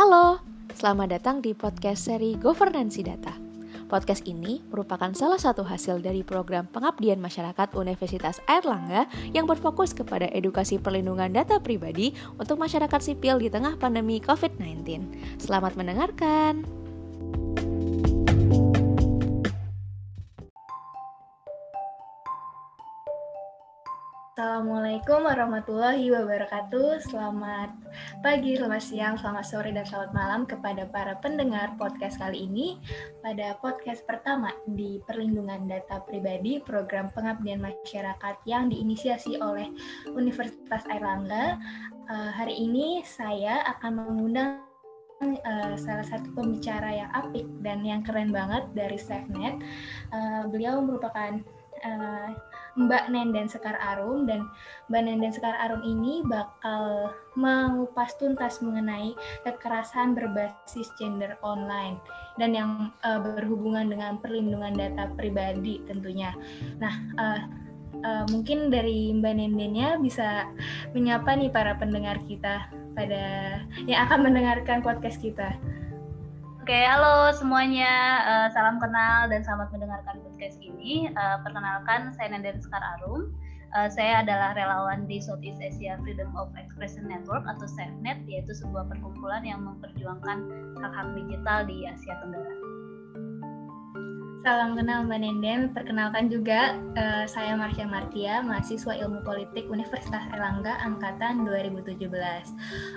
Halo, 0.00 0.40
selamat 0.72 1.20
datang 1.20 1.36
di 1.44 1.52
podcast 1.52 2.08
seri 2.08 2.32
Governansi 2.32 3.04
Data. 3.04 3.36
Podcast 3.84 4.24
ini 4.24 4.64
merupakan 4.72 5.12
salah 5.12 5.36
satu 5.36 5.60
hasil 5.60 6.00
dari 6.00 6.24
program 6.24 6.64
pengabdian 6.72 7.20
masyarakat 7.20 7.76
Universitas 7.76 8.40
Airlangga 8.48 9.04
yang 9.36 9.44
berfokus 9.44 9.92
kepada 9.92 10.24
edukasi 10.32 10.80
perlindungan 10.80 11.36
data 11.36 11.60
pribadi 11.60 12.16
untuk 12.40 12.56
masyarakat 12.56 12.96
sipil 12.96 13.44
di 13.44 13.52
tengah 13.52 13.76
pandemi 13.76 14.24
COVID-19. 14.24 15.04
Selamat 15.36 15.76
mendengarkan. 15.76 16.79
Assalamualaikum 24.60 25.24
warahmatullahi 25.24 26.12
wabarakatuh. 26.12 27.08
Selamat 27.08 27.72
pagi, 28.20 28.60
selamat 28.60 28.82
siang, 28.84 29.16
selamat 29.16 29.44
sore, 29.48 29.72
dan 29.72 29.88
selamat 29.88 30.12
malam 30.12 30.44
kepada 30.44 30.84
para 30.84 31.16
pendengar 31.16 31.72
podcast 31.80 32.20
kali 32.20 32.44
ini. 32.44 32.76
Pada 33.24 33.56
podcast 33.64 34.04
pertama 34.04 34.52
di 34.68 35.00
Perlindungan 35.08 35.64
Data 35.64 36.04
Pribadi, 36.04 36.60
program 36.60 37.08
pengabdian 37.08 37.64
masyarakat 37.64 38.36
yang 38.44 38.68
diinisiasi 38.68 39.40
oleh 39.40 39.72
Universitas 40.12 40.84
Airlangga. 40.92 41.56
Uh, 42.12 42.28
hari 42.28 42.60
ini 42.60 43.00
saya 43.00 43.64
akan 43.64 43.96
mengundang 43.96 44.60
uh, 45.24 45.72
salah 45.80 46.04
satu 46.04 46.36
pembicara 46.36 47.00
yang 47.00 47.08
apik 47.16 47.48
dan 47.64 47.80
yang 47.80 48.04
keren 48.04 48.28
banget 48.28 48.68
dari 48.76 49.00
SafeNet. 49.00 49.56
Uh, 50.12 50.44
beliau 50.52 50.84
merupakan 50.84 51.40
Mbak 52.78 53.10
Nenden 53.10 53.48
Sekar 53.50 53.78
Arum 53.78 54.26
dan 54.26 54.46
Mbak 54.90 55.02
Nenden 55.02 55.32
Sekar 55.32 55.56
Arum 55.58 55.82
ini 55.82 56.22
bakal 56.26 57.14
mengupas 57.34 58.14
tuntas 58.18 58.62
mengenai 58.62 59.14
kekerasan 59.46 60.14
berbasis 60.14 60.90
gender 60.98 61.38
online 61.42 61.98
dan 62.38 62.54
yang 62.54 62.70
uh, 63.02 63.18
berhubungan 63.18 63.90
dengan 63.90 64.18
perlindungan 64.18 64.74
data 64.74 65.10
pribadi 65.14 65.82
tentunya. 65.86 66.34
Nah, 66.78 66.94
uh, 67.18 67.40
uh, 68.04 68.24
mungkin 68.30 68.70
dari 68.70 69.10
Mbak 69.14 69.34
Nendennya 69.34 69.98
bisa 69.98 70.46
menyapa 70.94 71.34
nih 71.36 71.50
para 71.50 71.76
pendengar 71.76 72.18
kita 72.26 72.68
pada 72.94 73.22
yang 73.86 74.06
akan 74.08 74.30
mendengarkan 74.30 74.82
podcast 74.82 75.22
kita. 75.22 75.54
Oke, 76.70 76.86
halo 76.86 77.34
semuanya. 77.34 78.22
Uh, 78.30 78.48
salam 78.54 78.78
kenal 78.78 79.26
dan 79.26 79.42
selamat 79.42 79.74
mendengarkan 79.74 80.22
podcast 80.22 80.54
ini. 80.62 81.10
Uh, 81.18 81.42
perkenalkan, 81.42 82.14
saya 82.14 82.30
Nenden 82.30 82.62
Sekar 82.62 82.78
Arum. 82.94 83.34
Uh, 83.74 83.90
saya 83.90 84.22
adalah 84.22 84.54
relawan 84.54 85.02
di 85.10 85.18
Southeast 85.18 85.58
Asia 85.58 85.98
Freedom 86.06 86.30
of 86.38 86.46
Expression 86.54 87.10
Network 87.10 87.42
atau 87.42 87.66
SafeNet, 87.66 88.22
yaitu 88.30 88.54
sebuah 88.54 88.86
perkumpulan 88.86 89.42
yang 89.42 89.66
memperjuangkan 89.66 90.46
hak-hak 90.78 91.10
digital 91.18 91.66
di 91.66 91.90
Asia 91.90 92.14
Tenggara. 92.22 92.54
Salam 94.40 94.72
kenal 94.72 95.04
Mbak 95.04 95.20
Nenden, 95.20 95.60
perkenalkan 95.76 96.32
juga 96.32 96.72
uh, 96.96 97.28
saya 97.28 97.52
Marsha 97.60 97.84
Martia, 97.84 98.40
mahasiswa 98.40 98.96
Ilmu 98.96 99.20
Politik 99.20 99.68
Universitas 99.68 100.24
Erlangga 100.32 100.80
angkatan 100.80 101.44
2017. 101.44 102.08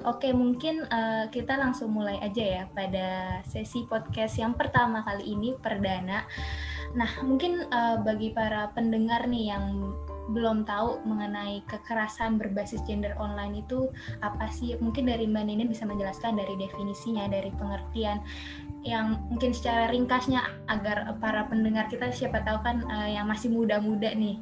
Oke, 0.07 0.31
mungkin 0.31 0.87
uh, 0.87 1.27
kita 1.27 1.59
langsung 1.59 1.91
mulai 1.91 2.15
aja 2.23 2.63
ya 2.63 2.63
pada 2.71 3.43
sesi 3.43 3.83
podcast 3.91 4.39
yang 4.39 4.55
pertama 4.55 5.03
kali 5.03 5.35
ini 5.35 5.51
perdana. 5.59 6.23
Nah, 6.95 7.11
mungkin 7.27 7.67
uh, 7.75 7.99
bagi 7.99 8.31
para 8.31 8.71
pendengar 8.71 9.27
nih 9.27 9.51
yang 9.51 9.91
belum 10.31 10.63
tahu 10.63 11.03
mengenai 11.03 11.59
kekerasan 11.67 12.39
berbasis 12.39 12.79
gender 12.87 13.11
online 13.19 13.65
itu 13.65 13.91
apa 14.23 14.47
sih? 14.47 14.79
Mungkin 14.79 15.11
dari 15.11 15.27
Mbak 15.27 15.43
Nene 15.43 15.65
bisa 15.67 15.83
menjelaskan 15.83 16.39
dari 16.39 16.55
definisinya, 16.55 17.27
dari 17.27 17.51
pengertian 17.59 18.23
yang 18.83 19.19
mungkin 19.31 19.51
secara 19.55 19.91
ringkasnya 19.91 20.43
agar 20.71 21.15
para 21.19 21.47
pendengar 21.47 21.87
kita 21.87 22.11
siapa 22.11 22.43
tahu 22.43 22.59
kan 22.63 22.83
uh, 22.87 23.07
yang 23.07 23.27
masih 23.27 23.51
muda-muda 23.51 24.11
nih 24.11 24.35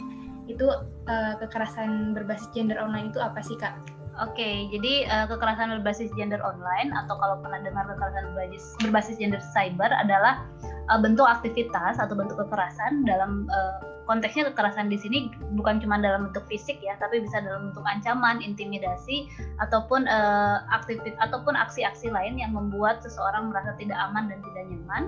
itu 0.49 0.65
uh, 1.07 1.33
kekerasan 1.37 2.17
berbasis 2.17 2.49
gender 2.51 2.77
online 2.81 3.13
itu 3.13 3.21
apa 3.21 3.39
sih 3.45 3.55
kak? 3.57 3.77
Oke, 4.19 4.43
okay, 4.43 4.55
jadi 4.67 5.07
uh, 5.07 5.25
kekerasan 5.31 5.71
berbasis 5.79 6.11
gender 6.19 6.43
online 6.43 6.91
atau 6.91 7.15
kalau 7.15 7.39
pernah 7.39 7.63
dengar 7.63 7.87
kekerasan 7.87 8.35
berbasis, 8.35 8.63
berbasis 8.83 9.15
gender 9.15 9.39
cyber 9.55 9.87
adalah 9.87 10.43
uh, 10.91 10.99
bentuk 10.99 11.23
aktivitas 11.23 11.95
atau 11.95 12.11
bentuk 12.13 12.35
kekerasan 12.35 13.07
dalam 13.07 13.47
uh, 13.47 13.79
konteksnya 14.11 14.51
kekerasan 14.51 14.91
di 14.91 14.99
sini 14.99 15.31
bukan 15.55 15.79
cuma 15.79 15.95
dalam 15.95 16.27
bentuk 16.27 16.43
fisik 16.51 16.83
ya, 16.83 16.99
tapi 16.99 17.23
bisa 17.23 17.39
dalam 17.39 17.71
bentuk 17.71 17.85
ancaman, 17.87 18.43
intimidasi 18.43 19.31
ataupun 19.63 20.03
uh, 20.11 20.67
aktivitas 20.75 21.15
ataupun 21.23 21.55
aksi-aksi 21.55 22.11
lain 22.11 22.35
yang 22.35 22.51
membuat 22.51 22.99
seseorang 22.99 23.53
merasa 23.53 23.71
tidak 23.79 23.95
aman 24.11 24.27
dan 24.27 24.43
tidak 24.51 24.63
nyaman 24.67 25.03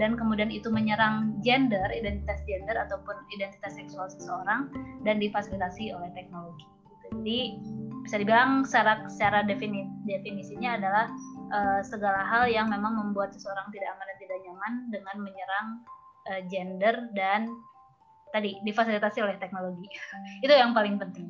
dan 0.00 0.16
kemudian 0.16 0.48
itu 0.48 0.72
menyerang 0.72 1.36
gender, 1.44 1.84
identitas 1.92 2.40
gender 2.48 2.80
ataupun 2.80 3.20
identitas 3.36 3.76
seksual 3.76 4.08
seseorang 4.08 4.72
dan 5.04 5.20
difasilitasi 5.20 5.92
oleh 5.92 6.08
teknologi. 6.16 6.75
Jadi 7.12 7.58
bisa 8.06 8.16
dibilang 8.22 8.62
secara 8.62 9.02
secara 9.10 9.42
defini, 9.42 9.90
definisinya 10.06 10.78
adalah 10.78 11.06
uh, 11.50 11.80
segala 11.82 12.22
hal 12.22 12.46
yang 12.46 12.70
memang 12.70 12.94
membuat 12.94 13.34
seseorang 13.34 13.66
tidak 13.74 13.98
aman 13.98 14.06
dan 14.06 14.18
tidak 14.22 14.38
nyaman 14.46 14.72
dengan 14.94 15.16
menyerang 15.18 15.66
uh, 16.30 16.40
gender 16.46 16.94
dan 17.18 17.50
tadi 18.30 18.58
difasilitasi 18.62 19.18
oleh 19.22 19.36
teknologi. 19.42 19.90
Itu 20.44 20.54
yang 20.54 20.70
paling 20.70 21.02
penting. 21.02 21.26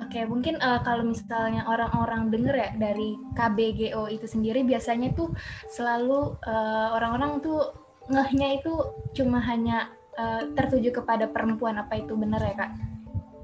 Oke, 0.00 0.24
mungkin 0.24 0.56
uh, 0.58 0.80
kalau 0.82 1.06
misalnya 1.06 1.62
orang-orang 1.68 2.32
dengar 2.32 2.56
ya 2.56 2.70
dari 2.74 3.14
KBGO 3.36 4.10
itu 4.10 4.26
sendiri 4.26 4.64
biasanya 4.66 5.12
tuh 5.14 5.30
selalu 5.70 6.34
uh, 6.50 6.98
orang-orang 6.98 7.38
tuh 7.44 7.70
ngehnya 8.10 8.58
itu 8.58 8.74
cuma 9.14 9.38
hanya 9.44 9.92
uh, 10.18 10.50
tertuju 10.56 10.90
kepada 10.98 11.30
perempuan. 11.30 11.78
Apa 11.78 12.00
itu 12.00 12.18
benar 12.18 12.42
ya 12.42 12.58
kak? 12.58 12.72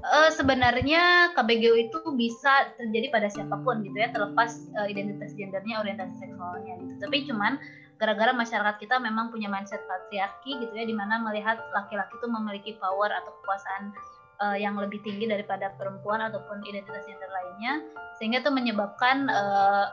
Uh, 0.07 0.31
sebenarnya 0.31 1.35
KBGO 1.35 1.75
itu 1.75 1.99
bisa 2.15 2.71
terjadi 2.79 3.11
pada 3.11 3.27
siapa 3.27 3.59
pun 3.59 3.83
gitu 3.83 3.97
ya 3.99 4.07
terlepas 4.09 4.71
uh, 4.79 4.87
identitas 4.87 5.35
gendernya, 5.35 5.83
orientasi 5.83 6.15
seksualnya 6.15 6.79
gitu. 6.79 6.93
Tapi 7.03 7.27
cuman 7.27 7.59
gara-gara 7.97 8.31
masyarakat 8.31 8.77
kita 8.77 9.01
memang 9.01 9.33
punya 9.33 9.49
mindset 9.49 9.81
patriarki 9.89 10.63
gitu 10.63 10.73
ya 10.73 10.85
di 10.85 10.93
mana 10.93 11.19
melihat 11.19 11.57
laki-laki 11.73 12.13
itu 12.13 12.27
memiliki 12.29 12.71
power 12.77 13.09
atau 13.09 13.31
kekuasaan 13.41 13.83
uh, 14.41 14.57
yang 14.57 14.77
lebih 14.77 15.01
tinggi 15.01 15.25
daripada 15.25 15.73
perempuan 15.75 16.21
ataupun 16.21 16.61
identitas 16.63 17.03
gender 17.09 17.29
lainnya 17.29 17.83
sehingga 18.21 18.45
itu 18.45 18.51
menyebabkan 18.53 19.29
uh, 19.29 19.89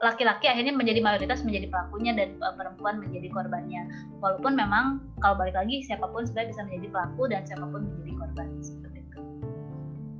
laki-laki 0.00 0.48
akhirnya 0.48 0.72
menjadi 0.72 1.00
mayoritas 1.04 1.44
menjadi 1.44 1.68
pelakunya 1.68 2.16
dan 2.16 2.40
uh, 2.40 2.56
perempuan 2.56 3.04
menjadi 3.04 3.28
korbannya 3.28 3.84
walaupun 4.24 4.56
memang 4.56 5.04
kalau 5.20 5.36
balik 5.36 5.52
lagi 5.52 5.84
siapa 5.84 6.08
pun 6.08 6.24
sebenarnya 6.24 6.56
bisa 6.56 6.62
menjadi 6.64 6.88
pelaku 6.88 7.22
dan 7.28 7.42
siapa 7.44 7.64
pun 7.68 7.80
menjadi 7.84 8.12
korban 8.16 8.48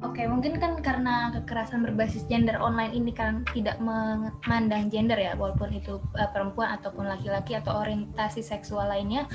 Oke, 0.00 0.24
mungkin 0.24 0.56
kan 0.56 0.80
karena 0.80 1.28
kekerasan 1.28 1.84
berbasis 1.84 2.24
gender 2.24 2.56
online 2.56 2.96
ini 2.96 3.12
kan 3.12 3.44
tidak 3.52 3.76
memandang 3.84 4.88
gender 4.88 5.20
ya, 5.20 5.36
walaupun 5.36 5.76
itu 5.76 6.00
uh, 6.16 6.28
perempuan 6.32 6.72
ataupun 6.80 7.04
laki-laki 7.04 7.52
atau 7.52 7.84
orientasi 7.84 8.40
seksual 8.40 8.88
lainnya. 8.88 9.28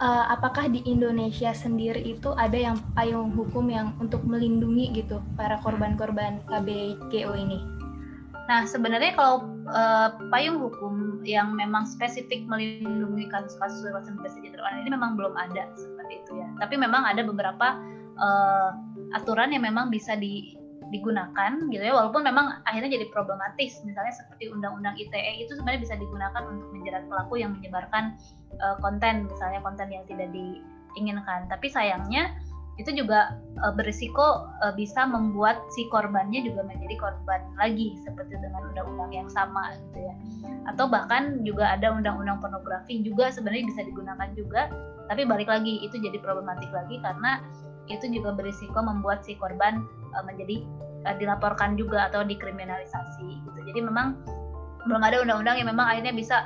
Uh, 0.00 0.24
apakah 0.32 0.72
di 0.72 0.80
Indonesia 0.88 1.52
sendiri 1.52 2.00
itu 2.00 2.32
ada 2.40 2.56
yang 2.56 2.80
payung 2.96 3.36
hukum 3.36 3.68
yang 3.68 3.92
untuk 4.00 4.24
melindungi 4.24 5.04
gitu 5.04 5.20
para 5.36 5.60
korban-korban 5.60 6.40
KBGO 6.48 7.36
ini? 7.36 7.60
Nah, 8.48 8.64
sebenarnya 8.64 9.12
kalau 9.12 9.59
uh, 9.70 10.08
payung 10.30 10.58
hukum 10.60 11.22
yang 11.24 11.54
memang 11.54 11.86
spesifik 11.86 12.44
melindungi 12.46 13.26
kasus-kasus 13.30 13.86
kekerasan 13.86 14.18
online 14.20 14.80
ini 14.84 14.90
memang 14.92 15.16
belum 15.16 15.34
ada 15.34 15.70
seperti 15.74 16.20
itu 16.22 16.32
ya. 16.36 16.48
Tapi 16.60 16.74
memang 16.76 17.02
ada 17.06 17.22
beberapa 17.24 17.78
uh, 18.20 18.70
aturan 19.16 19.50
yang 19.50 19.64
memang 19.64 19.88
bisa 19.88 20.14
di, 20.14 20.54
digunakan 20.92 21.56
gitu 21.72 21.82
ya. 21.82 21.94
Walaupun 21.96 22.22
memang 22.22 22.60
akhirnya 22.68 23.00
jadi 23.00 23.06
problematis. 23.10 23.80
Misalnya 23.82 24.14
seperti 24.14 24.52
undang-undang 24.52 24.94
ITE 25.00 25.42
itu 25.42 25.56
sebenarnya 25.56 25.80
bisa 25.82 25.94
digunakan 25.96 26.42
untuk 26.46 26.68
menjerat 26.76 27.04
pelaku 27.08 27.34
yang 27.40 27.56
menyebarkan 27.56 28.14
uh, 28.60 28.76
konten. 28.78 29.26
Misalnya 29.26 29.60
konten 29.64 29.88
yang 29.88 30.04
tidak 30.06 30.28
diinginkan. 30.30 31.48
Tapi 31.48 31.66
sayangnya 31.72 32.36
itu 32.80 32.96
juga 32.96 33.36
uh, 33.60 33.72
berisiko 33.76 34.48
uh, 34.64 34.72
bisa 34.72 35.04
membuat 35.04 35.60
si 35.76 35.84
korbannya 35.92 36.40
juga 36.40 36.64
menjadi 36.64 36.96
korban 36.96 37.44
lagi 37.60 38.00
seperti 38.00 38.40
dengan 38.40 38.72
undang-undang 38.72 39.12
yang 39.12 39.28
sama 39.28 39.76
gitu 39.76 40.00
ya 40.08 40.14
atau 40.72 40.88
bahkan 40.88 41.44
juga 41.44 41.76
ada 41.76 41.92
undang-undang 41.92 42.40
pornografi 42.40 43.04
juga 43.04 43.28
sebenarnya 43.28 43.68
bisa 43.68 43.80
digunakan 43.84 44.28
juga 44.32 44.72
tapi 45.12 45.28
balik 45.28 45.52
lagi 45.52 45.84
itu 45.84 46.00
jadi 46.00 46.16
problematik 46.24 46.72
lagi 46.72 46.96
karena 47.04 47.44
itu 47.90 48.06
juga 48.08 48.32
berisiko 48.32 48.78
membuat 48.80 49.26
si 49.26 49.36
korban 49.36 49.84
uh, 50.16 50.24
menjadi 50.24 50.64
uh, 51.04 51.14
dilaporkan 51.18 51.74
juga 51.74 52.08
atau 52.08 52.22
dikriminalisasi 52.22 53.26
gitu. 53.44 53.58
Jadi 53.66 53.80
memang 53.82 54.14
belum 54.86 55.02
ada 55.04 55.20
undang-undang 55.20 55.60
yang 55.60 55.68
memang 55.68 55.84
akhirnya 55.90 56.14
bisa 56.14 56.36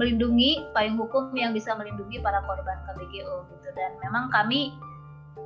melindungi 0.00 0.64
payung 0.72 0.96
hukum 0.96 1.28
yang 1.36 1.52
bisa 1.52 1.76
melindungi 1.76 2.16
para 2.24 2.40
korban 2.48 2.80
KBGO 2.88 3.44
gitu 3.52 3.68
dan 3.76 3.92
memang 4.00 4.32
kami 4.32 4.72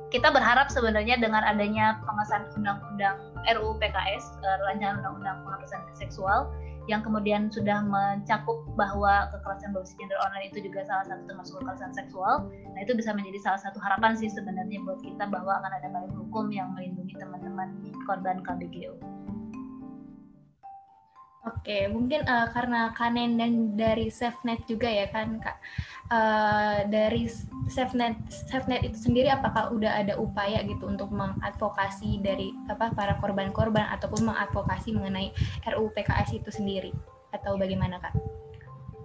kita 0.07 0.31
berharap 0.31 0.71
sebenarnya 0.71 1.19
dengan 1.19 1.43
adanya 1.43 1.99
pengesahan 2.07 2.47
undang-undang 2.55 3.19
RUU 3.43 3.75
PKS 3.79 4.39
uh, 4.39 4.57
rancangan 4.71 5.03
undang-undang 5.03 5.37
penghapusan 5.43 5.81
seksual 5.99 6.47
yang 6.87 7.03
kemudian 7.03 7.51
sudah 7.51 7.83
mencakup 7.83 8.63
bahwa 8.79 9.27
kekerasan 9.35 9.75
berbasis 9.75 9.99
gender 9.99 10.15
online 10.23 10.47
itu 10.47 10.63
juga 10.63 10.87
salah 10.87 11.03
satu 11.03 11.27
termasuk 11.27 11.59
kekerasan 11.59 11.91
seksual. 11.91 12.47
Nah 12.47 12.79
itu 12.79 12.95
bisa 12.95 13.11
menjadi 13.11 13.43
salah 13.43 13.59
satu 13.59 13.75
harapan 13.83 14.15
sih 14.15 14.31
sebenarnya 14.31 14.79
buat 14.87 15.03
kita 15.03 15.27
bahwa 15.27 15.59
akan 15.59 15.71
ada 15.83 15.87
payung 15.91 16.15
hukum 16.15 16.47
yang 16.47 16.71
melindungi 16.71 17.11
teman-teman 17.19 17.75
korban 18.07 18.39
KBGO. 18.39 18.95
Oke, 21.47 21.87
mungkin 21.87 22.27
uh, 22.27 22.51
karena 22.51 22.91
Kanen 22.91 23.39
dan 23.39 23.79
dari 23.79 24.11
SafeNet 24.11 24.67
juga 24.67 24.91
ya 24.91 25.07
kan 25.07 25.39
Kak. 25.39 25.57
Uh, 26.07 26.77
dari 26.91 27.27
SafeNet 27.71 28.19
SafeNet 28.27 28.83
itu 28.83 28.99
sendiri 28.99 29.31
apakah 29.31 29.71
udah 29.71 30.03
ada 30.03 30.19
upaya 30.19 30.63
gitu 30.67 30.87
untuk 30.87 31.07
mengadvokasi 31.11 32.19
dari 32.19 32.51
apa 32.67 32.91
para 32.91 33.15
korban-korban 33.23 33.87
ataupun 33.95 34.31
mengadvokasi 34.31 34.91
mengenai 34.95 35.31
RUU 35.67 35.91
PKS 35.95 36.35
itu 36.35 36.51
sendiri 36.51 36.91
atau 37.31 37.55
bagaimana 37.55 37.99
Kak? 38.03 38.36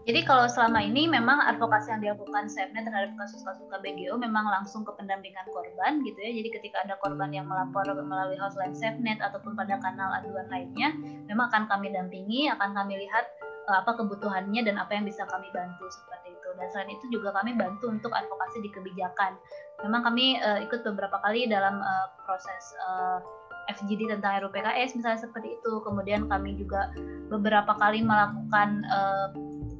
Jadi 0.02 0.26
kalau 0.26 0.50
selama 0.50 0.82
ini 0.82 1.06
memang 1.06 1.38
advokasi 1.46 1.94
yang 1.94 2.02
dilakukan 2.02 2.50
SafeNet 2.50 2.90
terhadap 2.90 3.14
kasus-kasus 3.14 3.62
KBGO 3.70 4.18
memang 4.18 4.50
langsung 4.50 4.82
ke 4.82 4.90
pendampingan 4.98 5.46
korban 5.54 6.02
gitu 6.02 6.18
ya. 6.18 6.30
Jadi 6.42 6.48
ketika 6.58 6.82
ada 6.82 6.98
korban 6.98 7.30
yang 7.30 7.46
melapor 7.46 7.86
melalui 7.86 8.34
hotline 8.34 8.74
SafeNet 8.74 9.22
ataupun 9.22 9.54
pada 9.54 9.78
kanal 9.78 10.10
aduan 10.18 10.50
lainnya, 10.50 10.90
memang 11.30 11.54
akan 11.54 11.70
kami 11.70 11.94
dampingi, 11.94 12.50
akan 12.50 12.74
kami 12.74 12.98
lihat 13.06 13.30
uh, 13.70 13.78
apa 13.86 13.94
kebutuhannya 13.94 14.66
dan 14.66 14.74
apa 14.74 14.90
yang 14.98 15.06
bisa 15.06 15.22
kami 15.30 15.46
bantu 15.54 15.86
seperti 15.86 16.34
itu. 16.34 16.48
Dan 16.58 16.66
selain 16.74 16.90
itu 16.90 17.04
juga 17.14 17.30
kami 17.38 17.54
bantu 17.54 17.86
untuk 17.86 18.10
advokasi 18.10 18.58
di 18.58 18.70
kebijakan. 18.74 19.38
Memang 19.86 20.02
kami 20.02 20.42
uh, 20.42 20.58
ikut 20.66 20.82
beberapa 20.82 21.22
kali 21.22 21.46
dalam 21.46 21.78
uh, 21.78 22.06
proses 22.26 22.74
uh, 22.90 23.22
FGD 23.70 24.10
tentang 24.10 24.42
RUPKS 24.42 24.98
misalnya 24.98 25.22
seperti 25.22 25.54
itu. 25.62 25.72
Kemudian 25.86 26.26
kami 26.26 26.58
juga 26.58 26.90
beberapa 27.30 27.78
kali 27.78 28.02
melakukan 28.02 28.82
uh, 28.90 29.30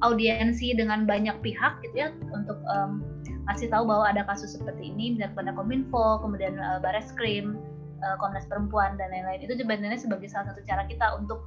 audiensi 0.03 0.75
dengan 0.75 1.07
banyak 1.07 1.39
pihak 1.39 1.79
gitu 1.87 1.95
ya 1.95 2.09
untuk 2.35 2.59
um, 2.67 3.01
ngasih 3.47 3.67
tahu 3.71 3.83
bahwa 3.87 4.07
ada 4.07 4.23
kasus 4.23 4.55
seperti 4.55 4.91
ini 4.91 5.15
misalnya 5.15 5.35
kepada 5.35 5.51
Kominfo, 5.55 6.23
kemudian 6.23 6.55
uh, 6.59 6.79
Bareskrim, 6.79 7.59
uh, 7.99 8.15
Komnas 8.19 8.47
Perempuan 8.47 8.95
dan 8.95 9.11
lain-lain. 9.11 9.43
Itu 9.43 9.59
sebenarnya 9.59 9.99
sebagai 9.99 10.31
salah 10.31 10.51
satu 10.51 10.63
cara 10.63 10.87
kita 10.87 11.19
untuk 11.19 11.43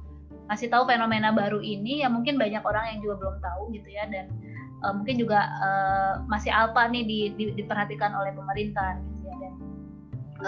ngasih 0.47 0.71
tahu 0.71 0.87
fenomena 0.87 1.33
baru 1.35 1.59
ini 1.59 2.05
yang 2.05 2.15
mungkin 2.15 2.39
banyak 2.39 2.63
orang 2.63 2.95
yang 2.95 2.99
juga 3.03 3.15
belum 3.19 3.35
tahu 3.43 3.61
gitu 3.75 3.89
ya 3.91 4.07
dan 4.07 4.31
uh, 4.83 4.93
mungkin 4.95 5.19
juga 5.19 5.43
uh, 5.59 6.13
masih 6.31 6.51
alpa 6.55 6.87
nih 6.87 7.03
di, 7.03 7.19
di, 7.35 7.45
diperhatikan 7.59 8.15
oleh 8.15 8.31
pemerintah 8.31 8.95
gitu 8.95 9.27
ya 9.27 9.35
dan 9.43 9.53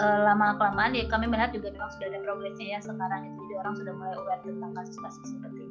uh, 0.00 0.18
lama 0.32 0.56
kelamaan 0.56 0.96
ya 0.96 1.04
kami 1.04 1.28
melihat 1.28 1.52
juga 1.52 1.68
memang 1.76 1.92
sudah 1.92 2.06
ada 2.16 2.20
progresnya 2.24 2.66
ya 2.76 2.78
sekarang 2.80 3.28
itu 3.28 3.38
jadi 3.44 3.54
orang 3.60 3.74
sudah 3.76 3.92
mulai 3.92 4.14
aware 4.16 4.40
tentang 4.40 4.72
kasus-kasus 4.72 5.26
seperti 5.36 5.60
ini. 5.68 5.69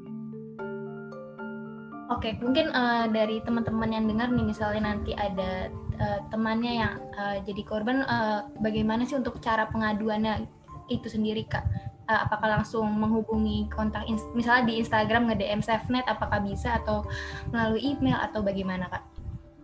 Oke, 2.10 2.34
okay, 2.34 2.42
mungkin 2.42 2.74
uh, 2.74 3.06
dari 3.06 3.38
teman-teman 3.46 3.94
yang 3.94 4.10
dengar 4.10 4.34
nih 4.34 4.42
misalnya 4.42 4.82
nanti 4.82 5.14
ada 5.14 5.70
uh, 6.02 6.20
temannya 6.34 6.82
yang 6.82 6.94
uh, 7.14 7.38
jadi 7.46 7.62
korban, 7.62 8.02
uh, 8.02 8.50
bagaimana 8.66 9.06
sih 9.06 9.14
untuk 9.14 9.38
cara 9.46 9.70
pengaduannya 9.70 10.50
itu 10.90 11.06
sendiri 11.06 11.46
kak? 11.46 11.62
Uh, 12.10 12.26
apakah 12.26 12.58
langsung 12.58 12.90
menghubungi 12.98 13.70
kontak 13.70 14.10
misalnya 14.34 14.66
di 14.66 14.82
Instagram 14.82 15.30
nge-DM 15.30 15.62
SafeNet 15.62 16.10
apakah 16.10 16.42
bisa 16.42 16.82
atau 16.82 17.06
melalui 17.54 17.94
email 17.94 18.18
atau 18.18 18.42
bagaimana 18.42 18.90
kak? 18.90 19.06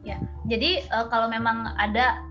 Ya, 0.05 0.21
jadi 0.45 0.85
uh, 0.93 1.09
kalau 1.09 1.25
memang 1.25 1.73
ada 1.81 2.21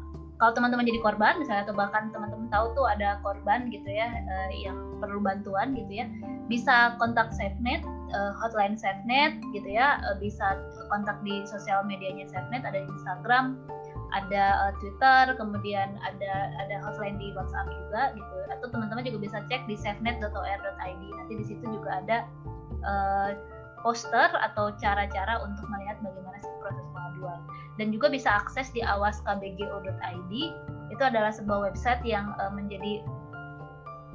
kalau 0.42 0.52
teman-teman 0.52 0.86
jadi 0.86 1.00
korban 1.00 1.38
misalnya 1.38 1.62
atau 1.70 1.76
bahkan 1.76 2.10
teman-teman 2.10 2.50
tahu 2.50 2.74
tuh 2.74 2.86
ada 2.90 3.22
korban 3.22 3.70
gitu 3.70 3.86
ya 3.86 4.10
uh, 4.10 4.50
yang 4.50 4.76
perlu 4.98 5.22
bantuan 5.22 5.74
gitu 5.78 6.02
ya 6.02 6.06
bisa 6.50 6.98
kontak 6.98 7.30
SafeNet 7.34 7.86
uh, 8.10 8.32
hotline 8.42 8.74
SafeNet 8.74 9.38
gitu 9.54 9.68
ya 9.70 10.02
uh, 10.10 10.16
bisa 10.18 10.58
kontak 10.90 11.20
di 11.22 11.46
sosial 11.46 11.86
medianya 11.86 12.26
SafeNet 12.26 12.66
ada 12.66 12.82
di 12.82 12.88
Instagram 12.90 13.58
ada 14.14 14.70
Twitter 14.78 15.34
kemudian 15.34 15.98
ada 15.98 16.54
ada 16.62 16.76
hotline 16.86 17.18
di 17.18 17.34
WhatsApp 17.34 17.66
juga 17.66 18.14
gitu. 18.14 18.36
Atau 18.54 18.70
teman-teman 18.70 19.02
juga 19.02 19.18
bisa 19.26 19.42
cek 19.50 19.66
di 19.66 19.74
safenet.or.id 19.74 21.02
nanti 21.02 21.34
di 21.34 21.44
situ 21.44 21.64
juga 21.66 21.98
ada 21.98 22.18
poster 23.84 24.32
atau 24.40 24.72
cara-cara 24.80 25.44
untuk 25.44 25.68
melihat 25.68 26.00
bagaimana 26.00 26.40
sih 26.40 26.54
proses 26.58 26.86
pengaduan 26.96 27.40
dan 27.76 27.92
juga 27.92 28.08
bisa 28.08 28.32
akses 28.40 28.72
di 28.72 28.80
awaskbgo.id 28.80 30.32
itu 30.88 31.02
adalah 31.02 31.30
sebuah 31.30 31.70
website 31.70 32.00
yang 32.02 32.32
uh, 32.40 32.48
menjadi 32.48 33.04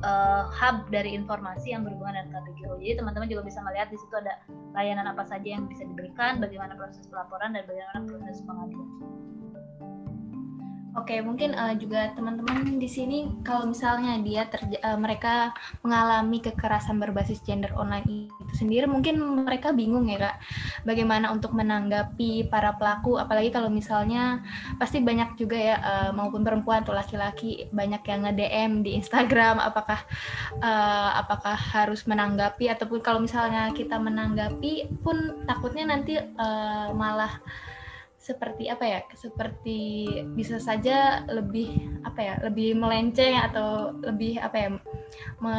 uh, 0.04 0.48
hub 0.50 0.88
dari 0.90 1.12
informasi 1.16 1.76
yang 1.76 1.84
berhubungan 1.84 2.16
dengan 2.16 2.40
KBGO. 2.40 2.80
Jadi 2.80 2.94
teman-teman 3.00 3.28
juga 3.28 3.44
bisa 3.44 3.60
melihat 3.64 3.92
di 3.92 3.98
situ 4.00 4.14
ada 4.16 4.40
layanan 4.76 5.12
apa 5.12 5.28
saja 5.28 5.60
yang 5.60 5.68
bisa 5.68 5.84
diberikan, 5.84 6.40
bagaimana 6.40 6.76
proses 6.80 7.04
pelaporan 7.12 7.52
dan 7.52 7.68
bagaimana 7.68 8.00
proses 8.08 8.40
pengaduan. 8.48 8.88
Oke, 11.00 11.24
mungkin 11.24 11.56
uh, 11.56 11.72
juga 11.80 12.12
teman-teman 12.12 12.76
di 12.76 12.90
sini 12.92 13.32
kalau 13.48 13.72
misalnya 13.72 14.20
dia 14.20 14.44
terja 14.52 14.76
uh, 14.84 15.00
mereka 15.00 15.56
mengalami 15.80 16.44
kekerasan 16.44 17.00
berbasis 17.00 17.40
gender 17.40 17.72
online 17.80 18.04
itu 18.28 18.54
sendiri, 18.60 18.84
mungkin 18.84 19.16
mereka 19.48 19.72
bingung 19.72 20.12
ya 20.12 20.20
kak, 20.20 20.36
bagaimana 20.84 21.32
untuk 21.32 21.56
menanggapi 21.56 22.52
para 22.52 22.76
pelaku, 22.76 23.16
apalagi 23.16 23.48
kalau 23.48 23.72
misalnya 23.72 24.44
pasti 24.76 25.00
banyak 25.00 25.40
juga 25.40 25.56
ya 25.56 25.76
uh, 25.80 26.12
maupun 26.12 26.44
perempuan 26.44 26.84
atau 26.84 26.92
laki-laki 26.92 27.72
banyak 27.72 28.04
yang 28.04 28.28
nge-DM 28.28 28.72
di 28.84 28.92
Instagram, 29.00 29.56
apakah 29.64 30.04
uh, 30.60 31.16
apakah 31.16 31.56
harus 31.56 32.04
menanggapi 32.12 32.68
ataupun 32.68 33.00
kalau 33.00 33.24
misalnya 33.24 33.72
kita 33.72 33.96
menanggapi 33.96 35.00
pun 35.00 35.48
takutnya 35.48 35.96
nanti 35.96 36.20
uh, 36.20 36.92
malah 36.92 37.40
seperti 38.30 38.70
apa 38.70 38.86
ya 38.86 39.00
seperti 39.18 40.06
bisa 40.38 40.62
saja 40.62 41.26
lebih 41.26 41.74
apa 42.06 42.20
ya 42.22 42.34
lebih 42.46 42.78
melenceng 42.78 43.34
atau 43.50 43.98
lebih 44.06 44.38
apa 44.38 44.58
ya 44.58 44.70
me, 45.42 45.58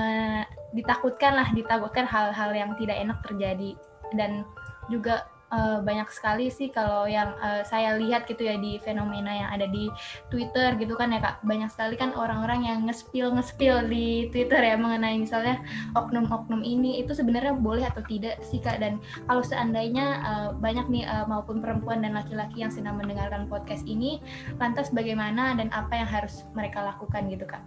ditakutkan 0.71 1.35
lah 1.35 1.51
ditakutkan 1.51 2.07
hal-hal 2.07 2.55
yang 2.55 2.79
tidak 2.79 3.03
enak 3.03 3.19
terjadi. 3.27 3.75
Dan 4.15 4.47
juga 4.87 5.27
uh, 5.51 5.79
banyak 5.83 6.09
sekali 6.11 6.49
sih 6.49 6.71
kalau 6.71 7.05
yang 7.07 7.35
uh, 7.43 7.63
saya 7.67 7.99
lihat 7.99 8.27
gitu 8.27 8.47
ya 8.47 8.57
di 8.57 8.79
fenomena 8.81 9.31
yang 9.31 9.49
ada 9.51 9.67
di 9.69 9.91
Twitter 10.33 10.75
gitu 10.79 10.95
kan 10.97 11.13
ya 11.13 11.21
kak 11.21 11.43
banyak 11.45 11.69
sekali 11.71 11.95
kan 11.99 12.15
orang-orang 12.15 12.67
yang 12.67 12.79
ngespil 12.87 13.35
ngespil 13.35 13.87
di 13.87 14.31
Twitter 14.31 14.63
ya 14.63 14.79
mengenai 14.79 15.19
misalnya 15.21 15.61
oknum-oknum 15.99 16.63
ini 16.63 17.03
itu 17.03 17.13
sebenarnya 17.13 17.55
boleh 17.59 17.85
atau 17.87 18.03
tidak 18.07 18.41
sih 18.47 18.63
kak 18.63 18.81
dan 18.81 19.03
kalau 19.27 19.43
seandainya 19.45 20.23
uh, 20.23 20.49
banyak 20.57 20.87
nih 20.89 21.05
uh, 21.07 21.27
maupun 21.27 21.61
perempuan 21.61 22.03
dan 22.03 22.17
laki-laki 22.17 22.63
yang 22.63 22.73
sedang 22.73 22.97
mendengarkan 22.97 23.51
podcast 23.51 23.85
ini 23.85 24.23
lantas 24.63 24.89
bagaimana 24.95 25.59
dan 25.59 25.69
apa 25.75 25.93
yang 25.99 26.09
harus 26.09 26.47
mereka 26.55 26.83
lakukan 26.83 27.27
gitu 27.29 27.45
kak? 27.47 27.63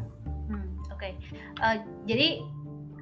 Hmm, 0.48 0.67
Oke, 0.91 1.12
okay. 1.12 1.13
uh, 1.63 1.79
jadi 2.08 2.43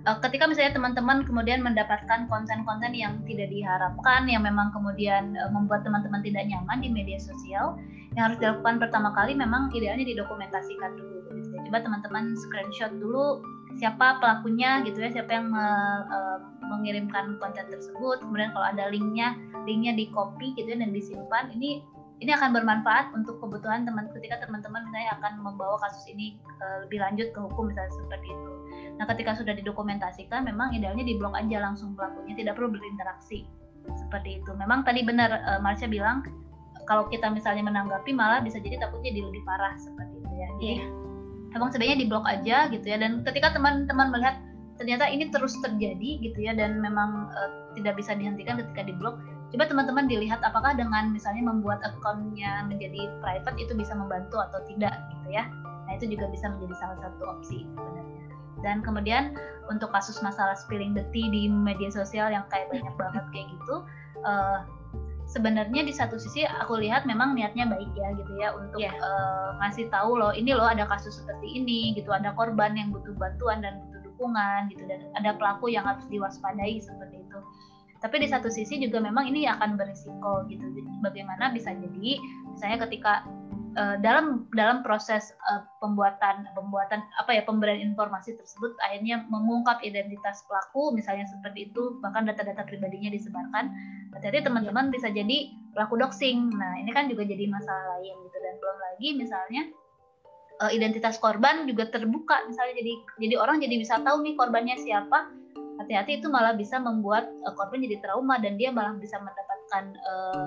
ketika 0.01 0.49
misalnya 0.49 0.73
teman-teman 0.73 1.21
kemudian 1.29 1.61
mendapatkan 1.61 2.25
konten-konten 2.25 2.91
yang 2.97 3.21
tidak 3.29 3.53
diharapkan 3.53 4.25
yang 4.25 4.41
memang 4.41 4.73
kemudian 4.73 5.37
uh, 5.37 5.51
membuat 5.53 5.85
teman-teman 5.85 6.25
tidak 6.25 6.49
nyaman 6.49 6.81
di 6.81 6.89
media 6.89 7.21
sosial 7.21 7.77
yang 8.17 8.31
harus 8.31 8.37
dilakukan 8.41 8.81
pertama 8.81 9.13
kali 9.13 9.37
memang 9.37 9.69
idealnya 9.71 10.03
didokumentasikan 10.03 10.97
dulu 10.97 11.21
gitu. 11.37 11.55
Coba 11.69 11.79
teman-teman 11.85 12.33
screenshot 12.33 12.91
dulu 12.97 13.45
siapa 13.79 14.19
pelakunya 14.19 14.83
gitu 14.83 14.99
ya 14.99 15.09
siapa 15.15 15.31
yang 15.31 15.47
me, 15.53 15.65
uh, 16.09 16.37
mengirimkan 16.65 17.37
konten 17.37 17.69
tersebut. 17.69 18.25
Kemudian 18.25 18.51
kalau 18.57 18.67
ada 18.73 18.89
linknya 18.89 19.37
linknya 19.69 19.93
di 19.93 20.09
copy 20.09 20.57
gitu 20.57 20.75
ya 20.75 20.81
dan 20.81 20.91
disimpan 20.91 21.53
ini 21.53 21.85
ini 22.21 22.31
akan 22.37 22.53
bermanfaat 22.53 23.11
untuk 23.17 23.41
kebutuhan 23.41 23.83
teman 23.83 24.07
ketika 24.13 24.45
teman-teman 24.45 24.85
misalnya 24.85 25.17
akan 25.17 25.41
membawa 25.41 25.81
kasus 25.81 26.05
ini 26.05 26.37
uh, 26.61 26.85
lebih 26.85 27.01
lanjut 27.01 27.33
ke 27.33 27.39
hukum 27.41 27.73
misalnya 27.73 27.91
seperti 27.97 28.29
itu 28.29 28.51
Nah, 29.01 29.09
ketika 29.09 29.33
sudah 29.33 29.57
didokumentasikan, 29.57 30.45
memang 30.45 30.77
idealnya 30.77 31.01
diblok 31.01 31.33
aja 31.33 31.57
langsung 31.57 31.97
pelakunya, 31.97 32.37
tidak 32.37 32.53
perlu 32.53 32.69
berinteraksi 32.69 33.49
seperti 33.97 34.37
itu. 34.37 34.51
Memang 34.53 34.85
tadi 34.85 35.01
benar 35.01 35.41
uh, 35.41 35.57
Marsha 35.57 35.89
bilang 35.89 36.21
kalau 36.85 37.09
kita 37.09 37.33
misalnya 37.33 37.65
menanggapi 37.65 38.13
malah 38.13 38.45
bisa 38.45 38.61
jadi 38.61 38.77
takutnya 38.77 39.09
jadi 39.09 39.25
lebih 39.25 39.41
parah 39.41 39.73
seperti 39.81 40.21
itu 40.21 40.33
ya. 40.37 40.47
Jadi 40.53 40.69
yeah. 40.85 41.57
emang 41.57 41.73
sebenarnya 41.73 41.97
diblok 41.97 42.25
aja 42.29 42.69
gitu 42.69 42.85
ya. 42.85 42.97
Dan 43.01 43.25
ketika 43.25 43.57
teman-teman 43.57 44.13
melihat 44.13 44.37
ternyata 44.77 45.09
ini 45.09 45.33
terus 45.33 45.57
terjadi 45.65 46.21
gitu 46.21 46.37
ya 46.37 46.53
dan 46.53 46.77
memang 46.77 47.25
uh, 47.33 47.49
tidak 47.73 47.97
bisa 47.97 48.13
dihentikan 48.13 48.61
ketika 48.61 48.85
diblok, 48.85 49.17
coba 49.51 49.67
teman-teman 49.67 50.07
dilihat 50.07 50.39
apakah 50.41 50.73
dengan 50.73 51.11
misalnya 51.11 51.43
membuat 51.43 51.83
akunnya 51.83 52.63
menjadi 52.65 53.11
private 53.19 53.57
itu 53.59 53.75
bisa 53.75 53.91
membantu 53.91 54.39
atau 54.39 54.63
tidak 54.65 54.95
gitu 55.11 55.27
ya. 55.35 55.47
Nah 55.87 55.93
itu 55.99 56.07
juga 56.07 56.31
bisa 56.31 56.47
menjadi 56.47 56.75
salah 56.79 56.97
satu 57.03 57.23
opsi 57.27 57.67
sebenarnya 57.75 58.21
dan 58.63 58.79
kemudian 58.85 59.35
untuk 59.67 59.89
kasus 59.91 60.21
masalah 60.21 60.53
spilling 60.53 60.93
the 60.93 61.05
tea 61.09 61.27
di 61.29 61.49
media 61.49 61.89
sosial 61.89 62.29
yang 62.29 62.45
kayak 62.49 62.69
banyak 62.69 62.93
banget 62.95 63.25
kayak 63.33 63.47
gitu 63.49 63.75
uh, 64.23 64.63
sebenarnya 65.25 65.81
di 65.85 65.93
satu 65.93 66.19
sisi 66.19 66.45
aku 66.45 66.77
lihat 66.77 67.07
memang 67.07 67.33
niatnya 67.33 67.67
baik 67.67 67.91
ya 67.97 68.09
gitu 68.15 68.31
ya 68.37 68.49
untuk 68.55 68.79
yeah. 68.79 68.93
Iya. 68.93 69.01
uh, 69.01 69.49
ngasih 69.61 69.85
tahu 69.89 70.19
loh 70.19 70.31
ini 70.31 70.53
loh 70.53 70.65
ada 70.65 70.85
kasus 70.87 71.19
seperti 71.21 71.61
ini 71.61 71.97
gitu 71.97 72.13
ada 72.13 72.31
korban 72.37 72.77
yang 72.77 72.93
butuh 72.93 73.13
bantuan 73.17 73.65
dan 73.65 73.81
butuh 73.89 74.01
dukungan 74.13 74.69
gitu 74.69 74.83
dan 74.85 75.01
ada 75.17 75.35
pelaku 75.35 75.73
yang 75.73 75.83
harus 75.83 76.05
diwaspadai 76.07 76.79
seperti 76.79 77.25
itu 77.25 77.39
tapi 78.01 78.17
di 78.17 78.27
satu 78.27 78.49
sisi 78.49 78.81
juga 78.81 78.97
memang 78.97 79.29
ini 79.29 79.45
akan 79.45 79.77
berisiko 79.77 80.49
gitu. 80.49 80.65
Bagaimana 81.05 81.53
bisa 81.53 81.69
jadi 81.77 82.17
misalnya 82.49 82.89
ketika 82.89 83.21
uh, 83.77 83.95
dalam 84.01 84.49
dalam 84.57 84.81
proses 84.81 85.31
uh, 85.53 85.61
pembuatan 85.77 86.49
pembuatan 86.57 87.05
apa 87.21 87.37
ya 87.37 87.45
pemberian 87.45 87.93
informasi 87.93 88.33
tersebut 88.35 88.73
akhirnya 88.81 89.21
mengungkap 89.29 89.85
identitas 89.85 90.41
pelaku 90.49 90.97
misalnya 90.97 91.29
seperti 91.29 91.69
itu 91.69 92.01
bahkan 92.01 92.25
data-data 92.25 92.65
pribadinya 92.65 93.13
disebarkan 93.13 93.69
hati-hati 94.17 94.49
teman-teman 94.49 94.89
bisa 94.89 95.07
jadi 95.13 95.53
pelaku 95.77 96.01
doxing. 96.01 96.51
Nah 96.57 96.81
ini 96.81 96.89
kan 96.91 97.05
juga 97.05 97.21
jadi 97.23 97.47
masalah 97.47 98.01
lain 98.01 98.17
gitu. 98.27 98.37
Dan 98.41 98.53
belum 98.57 98.77
lagi 98.81 99.07
misalnya 99.13 99.61
uh, 100.65 100.71
identitas 100.73 101.21
korban 101.21 101.69
juga 101.69 101.85
terbuka. 101.87 102.49
Misalnya 102.49 102.81
jadi 102.81 102.93
jadi 103.29 103.35
orang 103.37 103.61
jadi 103.61 103.77
bisa 103.77 104.01
tahu 104.01 104.25
nih 104.25 104.33
korbannya 104.35 104.75
siapa 104.81 105.37
hati-hati 105.81 106.21
itu 106.21 106.27
malah 106.29 106.53
bisa 106.53 106.77
membuat 106.77 107.27
uh, 107.43 107.53
korban 107.57 107.81
jadi 107.81 107.97
trauma 107.99 108.37
dan 108.37 108.55
dia 108.55 108.69
malah 108.69 108.93
bisa 108.95 109.17
mendapatkan 109.17 109.83
uh, 110.05 110.45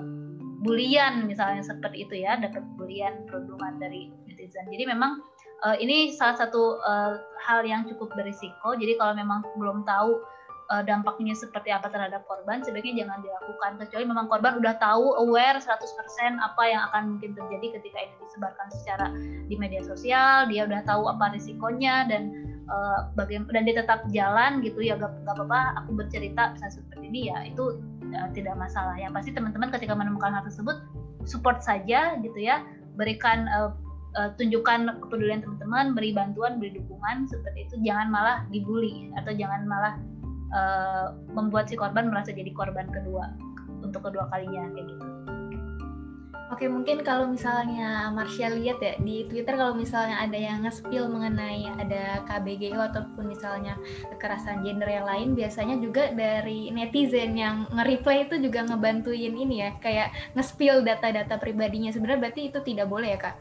bulian 0.65 1.29
misalnya 1.29 1.61
seperti 1.61 2.07
itu 2.09 2.25
ya 2.25 2.39
dapat 2.41 2.65
bulian 2.79 3.27
perundungan 3.29 3.77
dari 3.77 4.09
netizen. 4.25 4.65
Jadi 4.71 4.89
memang 4.89 5.21
uh, 5.61 5.77
ini 5.77 6.15
salah 6.15 6.35
satu 6.39 6.81
uh, 6.81 7.21
hal 7.45 7.61
yang 7.63 7.85
cukup 7.85 8.09
berisiko. 8.17 8.73
Jadi 8.73 8.97
kalau 8.97 9.13
memang 9.13 9.45
belum 9.61 9.85
tahu 9.85 10.17
uh, 10.73 10.83
dampaknya 10.83 11.37
seperti 11.37 11.69
apa 11.69 11.89
terhadap 11.93 12.25
korban 12.25 12.65
sebaiknya 12.65 13.05
jangan 13.05 13.21
dilakukan. 13.21 13.71
Kecuali 13.85 14.05
memang 14.09 14.25
korban 14.25 14.57
udah 14.57 14.75
tahu 14.81 15.05
aware 15.21 15.61
100% 15.61 15.69
apa 16.41 16.63
yang 16.65 16.81
akan 16.91 17.03
mungkin 17.17 17.37
terjadi 17.37 17.79
ketika 17.79 17.97
ini 18.01 18.15
disebarkan 18.25 18.67
secara 18.81 19.07
di 19.45 19.55
media 19.55 19.85
sosial 19.85 20.49
dia 20.49 20.65
udah 20.65 20.81
tahu 20.83 21.05
apa 21.05 21.37
risikonya 21.37 22.09
dan 22.09 22.33
uh, 22.69 23.09
bagaimana 23.13 23.51
dan 23.53 23.63
dia 23.67 23.75
tetap 23.81 23.99
jalan 24.11 24.61
gitu 24.61 24.81
ya 24.81 24.97
gak, 24.97 25.13
gak 25.25 25.35
apa-apa 25.37 25.85
aku 25.85 25.97
bercerita 25.97 26.53
misalnya 26.53 26.73
seperti 26.77 27.03
ini 27.09 27.21
ya 27.29 27.37
itu 27.45 27.79
uh, 28.13 28.29
tidak 28.33 28.55
masalah. 28.57 28.95
Yang 28.97 29.13
pasti 29.17 29.31
teman-teman 29.33 29.69
ketika 29.73 29.93
menemukan 29.93 30.31
hal 30.33 30.43
tersebut 30.45 30.77
support 31.25 31.61
saja 31.65 32.17
gitu 32.21 32.37
ya, 32.37 32.61
berikan 32.95 33.49
uh, 33.49 33.73
uh, 34.17 34.29
tunjukkan 34.37 35.01
kepedulian 35.05 35.41
teman-teman, 35.41 35.97
beri 35.97 36.11
bantuan, 36.13 36.61
beri 36.61 36.77
dukungan 36.77 37.25
seperti 37.29 37.65
itu. 37.69 37.75
Jangan 37.81 38.07
malah 38.13 38.37
dibully 38.49 39.09
atau 39.17 39.31
jangan 39.33 39.65
malah 39.65 39.93
uh, 40.53 41.07
membuat 41.33 41.69
si 41.69 41.75
korban 41.75 42.09
merasa 42.09 42.31
jadi 42.31 42.49
korban 42.53 42.89
kedua 42.89 43.33
untuk 43.81 44.05
kedua 44.05 44.29
kalinya 44.29 44.69
kayak 44.73 44.87
gitu. 44.89 45.14
Oke, 46.55 46.71
mungkin 46.71 47.03
kalau 47.03 47.27
misalnya 47.27 48.07
Marsha 48.15 48.47
lihat 48.47 48.79
ya 48.79 48.95
di 49.03 49.27
Twitter 49.27 49.59
kalau 49.59 49.75
misalnya 49.75 50.23
ada 50.23 50.39
yang 50.39 50.63
nge-spill 50.63 51.11
mengenai 51.11 51.67
ada 51.67 52.23
KBGO 52.31 52.79
ataupun 52.79 53.27
misalnya 53.27 53.75
kekerasan 54.15 54.63
gender 54.63 54.87
yang 54.87 55.03
lain, 55.03 55.35
biasanya 55.35 55.75
juga 55.83 56.15
dari 56.15 56.71
netizen 56.71 57.35
yang 57.35 57.67
nge-reply 57.75 58.31
itu 58.31 58.39
juga 58.39 58.63
ngebantuin 58.71 59.35
ini 59.35 59.67
ya, 59.67 59.75
kayak 59.83 60.15
nge-spill 60.39 60.79
data-data 60.79 61.35
pribadinya. 61.35 61.91
Sebenarnya 61.91 62.23
berarti 62.23 62.47
itu 62.47 62.63
tidak 62.63 62.87
boleh 62.87 63.19
ya, 63.19 63.19
Kak? 63.19 63.35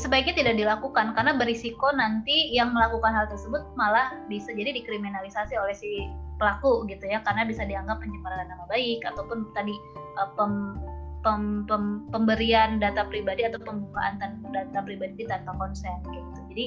Sebaiknya 0.00 0.40
tidak 0.40 0.56
dilakukan 0.56 1.12
karena 1.12 1.36
berisiko 1.36 1.92
nanti 1.92 2.56
yang 2.56 2.72
melakukan 2.72 3.12
hal 3.12 3.28
tersebut 3.28 3.68
malah 3.76 4.16
bisa 4.32 4.56
jadi 4.56 4.72
dikriminalisasi 4.72 5.60
oleh 5.60 5.76
si 5.76 6.08
pelaku 6.40 6.88
gitu 6.88 7.04
ya, 7.04 7.20
karena 7.20 7.44
bisa 7.44 7.68
dianggap 7.68 8.00
pencemaran 8.00 8.48
nama 8.48 8.64
baik 8.64 9.04
ataupun 9.04 9.44
tadi 9.52 9.76
uh, 10.16 10.32
pem 10.32 10.80
pem, 11.26 11.66
pem, 11.66 12.06
pemberian 12.14 12.78
data 12.78 13.02
pribadi 13.10 13.42
atau 13.42 13.58
pembukaan 13.58 14.22
data 14.54 14.78
pribadi 14.86 15.26
tanpa 15.26 15.58
konsen 15.58 15.98
gitu. 16.14 16.38
Jadi 16.54 16.66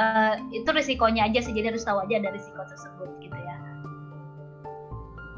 uh, 0.00 0.34
itu 0.56 0.68
risikonya 0.72 1.28
aja 1.28 1.44
sih. 1.44 1.52
Jadi 1.52 1.76
harus 1.76 1.84
tahu 1.84 2.00
aja 2.00 2.24
ada 2.24 2.32
risiko 2.32 2.64
tersebut 2.64 3.12
gitu 3.20 3.36
ya. 3.36 3.56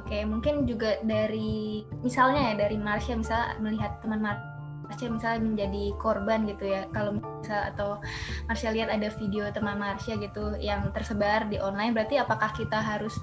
Oke, 0.06 0.22
mungkin 0.22 0.70
juga 0.70 1.02
dari 1.02 1.82
misalnya 2.06 2.54
ya 2.54 2.68
dari 2.68 2.78
Marsha 2.78 3.18
misalnya 3.18 3.58
melihat 3.58 3.98
teman 3.98 4.22
Marsha 4.92 5.08
misalnya 5.08 5.40
menjadi 5.40 5.84
korban 5.96 6.44
gitu 6.44 6.68
ya. 6.68 6.84
Kalau 6.92 7.16
misal 7.16 7.72
atau 7.72 7.96
Marsha 8.44 8.68
lihat 8.68 8.92
ada 8.92 9.08
video 9.16 9.48
teman 9.48 9.80
Marsha 9.80 10.20
gitu 10.20 10.52
yang 10.60 10.92
tersebar 10.92 11.48
di 11.48 11.56
online 11.56 11.96
berarti 11.96 12.20
apakah 12.20 12.52
kita 12.52 12.76
harus 12.76 13.16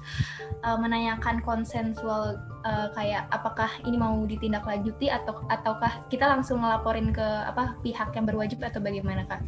uh, 0.66 0.74
menanyakan 0.74 1.38
konsensual 1.46 2.42
uh, 2.66 2.90
kayak 2.98 3.30
apakah 3.30 3.70
ini 3.86 3.94
mau 3.94 4.18
ditindaklanjuti 4.26 5.14
atau 5.14 5.46
ataukah 5.46 6.02
kita 6.10 6.26
langsung 6.26 6.66
ngelaporin 6.66 7.14
ke 7.14 7.22
apa 7.22 7.78
pihak 7.86 8.10
yang 8.18 8.26
berwajib 8.26 8.58
atau 8.66 8.82
bagaimana 8.82 9.22
kak? 9.30 9.38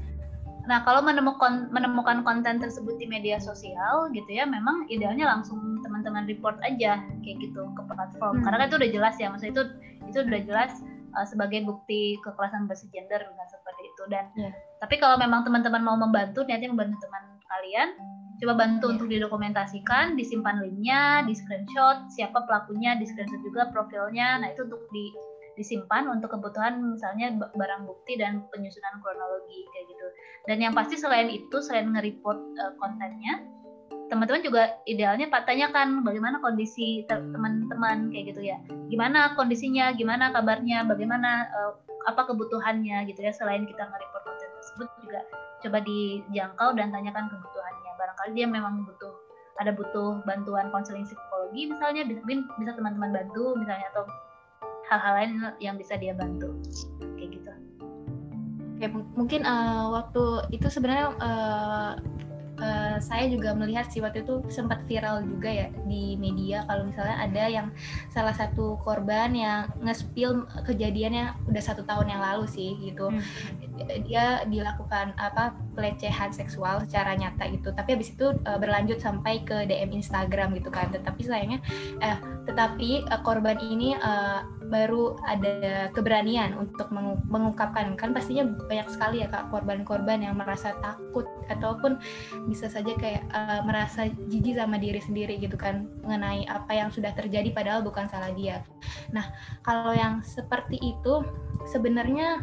Nah 0.71 0.87
kalau 0.87 1.02
menemukan 1.02 1.75
menemukan 1.75 2.23
konten 2.23 2.62
tersebut 2.62 2.95
di 3.02 3.11
media 3.11 3.43
sosial 3.43 4.07
gitu 4.14 4.31
ya, 4.31 4.47
memang 4.47 4.87
idealnya 4.87 5.26
langsung 5.26 5.83
teman-teman 5.83 6.23
report 6.31 6.55
aja 6.62 7.02
kayak 7.26 7.37
gitu 7.43 7.67
ke 7.75 7.83
platform, 7.83 8.38
hmm. 8.38 8.45
karena 8.47 8.57
kan 8.62 8.67
itu 8.71 8.76
udah 8.79 8.91
jelas 8.95 9.14
ya, 9.19 9.26
maksudnya 9.26 9.52
itu 9.59 9.64
itu 10.07 10.19
udah 10.23 10.41
jelas 10.47 10.73
uh, 11.16 11.26
sebagai 11.28 11.64
bukti 11.64 12.19
kekerasan 12.25 12.66
berbasis 12.66 12.88
gender 12.90 13.21
misalnya 13.23 13.50
seperti 13.52 13.83
itu. 13.88 14.02
Dan 14.09 14.25
yeah. 14.37 14.52
tapi 14.81 14.97
kalau 14.99 15.16
memang 15.16 15.45
teman-teman 15.47 15.83
mau 15.85 15.97
membantu, 15.97 16.45
niatnya 16.45 16.73
membantu 16.73 16.99
teman 17.04 17.25
kalian, 17.49 17.88
coba 18.40 18.54
bantu 18.59 18.87
yeah. 18.88 18.95
untuk 18.97 19.07
didokumentasikan, 19.09 20.16
disimpan 20.16 20.61
linknya, 20.61 21.25
di 21.28 21.35
screenshot 21.37 22.09
siapa 22.12 22.45
pelakunya, 22.45 22.97
di 22.97 23.04
screenshot 23.09 23.40
juga 23.45 23.69
profilnya. 23.71 24.40
Nah 24.40 24.50
itu 24.52 24.64
untuk 24.64 24.83
di 24.90 25.12
disimpan 25.52 26.09
untuk 26.09 26.33
kebutuhan 26.33 26.81
misalnya 26.81 27.37
barang 27.37 27.85
bukti 27.85 28.16
dan 28.16 28.40
penyusunan 28.49 29.04
kronologi 29.04 29.61
kayak 29.69 29.85
gitu. 29.85 30.07
Dan 30.49 30.57
yang 30.64 30.73
pasti 30.73 30.97
selain 30.97 31.28
itu, 31.28 31.61
selain 31.61 31.92
nge-report 31.92 32.40
uh, 32.57 32.73
kontennya, 32.81 33.45
teman-teman 34.12 34.45
juga 34.45 34.76
idealnya 34.85 35.33
pak 35.33 35.49
tanyakan 35.49 36.04
bagaimana 36.04 36.37
kondisi 36.45 37.09
teman-teman 37.09 38.12
kayak 38.12 38.37
gitu 38.37 38.45
ya. 38.45 38.61
Gimana 38.92 39.33
kondisinya, 39.33 39.97
gimana 39.97 40.28
kabarnya, 40.37 40.85
bagaimana 40.85 41.49
uh, 41.49 41.73
apa 42.04 42.28
kebutuhannya 42.28 43.09
gitu 43.09 43.25
ya. 43.25 43.33
Selain 43.33 43.64
kita 43.64 43.88
nge-report 43.88 44.23
konten 44.28 44.50
tersebut 44.61 44.88
juga 45.00 45.21
coba 45.64 45.78
dijangkau 45.81 46.76
dan 46.76 46.92
tanyakan 46.92 47.33
kebutuhannya 47.33 47.92
barangkali 47.97 48.31
dia 48.35 48.47
memang 48.50 48.83
butuh 48.83 49.14
ada 49.62 49.71
butuh 49.71 50.19
bantuan 50.26 50.75
konseling 50.75 51.07
psikologi 51.07 51.71
misalnya 51.71 52.02
mungkin 52.02 52.50
bisa 52.59 52.75
teman-teman 52.75 53.14
bantu 53.14 53.54
misalnya 53.54 53.87
atau 53.95 54.04
hal-hal 54.90 55.12
lain 55.23 55.33
yang 55.62 55.78
bisa 55.78 55.95
dia 55.95 56.12
bantu 56.12 56.50
kayak 57.14 57.38
gitu. 57.38 57.50
Oke, 58.75 58.87
mungkin 59.14 59.47
uh, 59.47 59.95
waktu 59.95 60.50
itu 60.50 60.66
sebenarnya 60.66 61.14
uh, 61.23 61.95
uh, 62.62 62.97
saya 63.02 63.26
juga 63.26 63.50
melihat 63.52 63.90
sih 63.90 63.99
waktu 63.99 64.23
itu 64.23 64.47
sempat 64.47 64.87
viral 64.87 65.26
juga 65.26 65.50
ya 65.50 65.66
di 65.90 66.14
media 66.14 66.62
kalau 66.71 66.87
misalnya 66.87 67.19
ada 67.19 67.45
yang 67.50 67.69
salah 68.14 68.33
satu 68.33 68.78
korban 68.87 69.35
yang 69.35 69.66
nge-spill 69.83 70.47
kejadiannya 70.62 71.35
udah 71.50 71.62
satu 71.62 71.83
tahun 71.83 72.14
yang 72.14 72.23
lalu 72.23 72.47
sih 72.47 72.78
gitu. 72.78 73.11
Hmm. 73.11 73.21
dia 74.07 74.47
dilakukan 74.47 75.16
apa 75.19 75.59
pelecehan 75.75 76.31
seksual 76.31 76.87
secara 76.87 77.19
nyata 77.19 77.50
gitu. 77.50 77.75
Tapi 77.75 77.99
habis 77.99 78.14
itu 78.14 78.31
uh, 78.47 78.59
berlanjut 78.61 79.02
sampai 79.02 79.42
ke 79.42 79.66
DM 79.66 79.99
Instagram 79.99 80.54
gitu 80.54 80.71
kan. 80.71 80.92
Tetapi 80.95 81.21
sayangnya 81.26 81.59
eh 81.99 82.16
tetapi 82.47 83.11
uh, 83.11 83.21
korban 83.26 83.59
ini 83.59 83.99
uh, 83.99 84.47
baru 84.73 85.21
ada 85.29 85.93
keberanian 85.93 86.57
untuk 86.57 86.88
mengungkapkan 87.29 87.93
kan 88.00 88.17
pastinya 88.17 88.49
banyak 88.49 88.88
sekali 88.88 89.21
ya 89.21 89.29
kak 89.29 89.52
korban-korban 89.52 90.25
yang 90.25 90.41
merasa 90.41 90.73
takut 90.81 91.29
ataupun 91.52 92.00
bisa 92.49 92.73
saja 92.73 92.97
kayak 92.97 93.29
uh, 93.37 93.61
merasa 93.69 94.09
jijik 94.33 94.57
sama 94.57 94.81
diri 94.81 95.05
sendiri 95.05 95.37
gitu 95.37 95.61
kan 95.61 95.85
mengenai 96.00 96.49
apa 96.49 96.73
yang 96.73 96.88
sudah 96.88 97.12
terjadi 97.12 97.52
padahal 97.52 97.85
bukan 97.85 98.09
salah 98.09 98.33
dia. 98.33 98.64
Nah 99.12 99.29
kalau 99.61 99.93
yang 99.93 100.25
seperti 100.25 100.81
itu 100.81 101.21
sebenarnya 101.69 102.41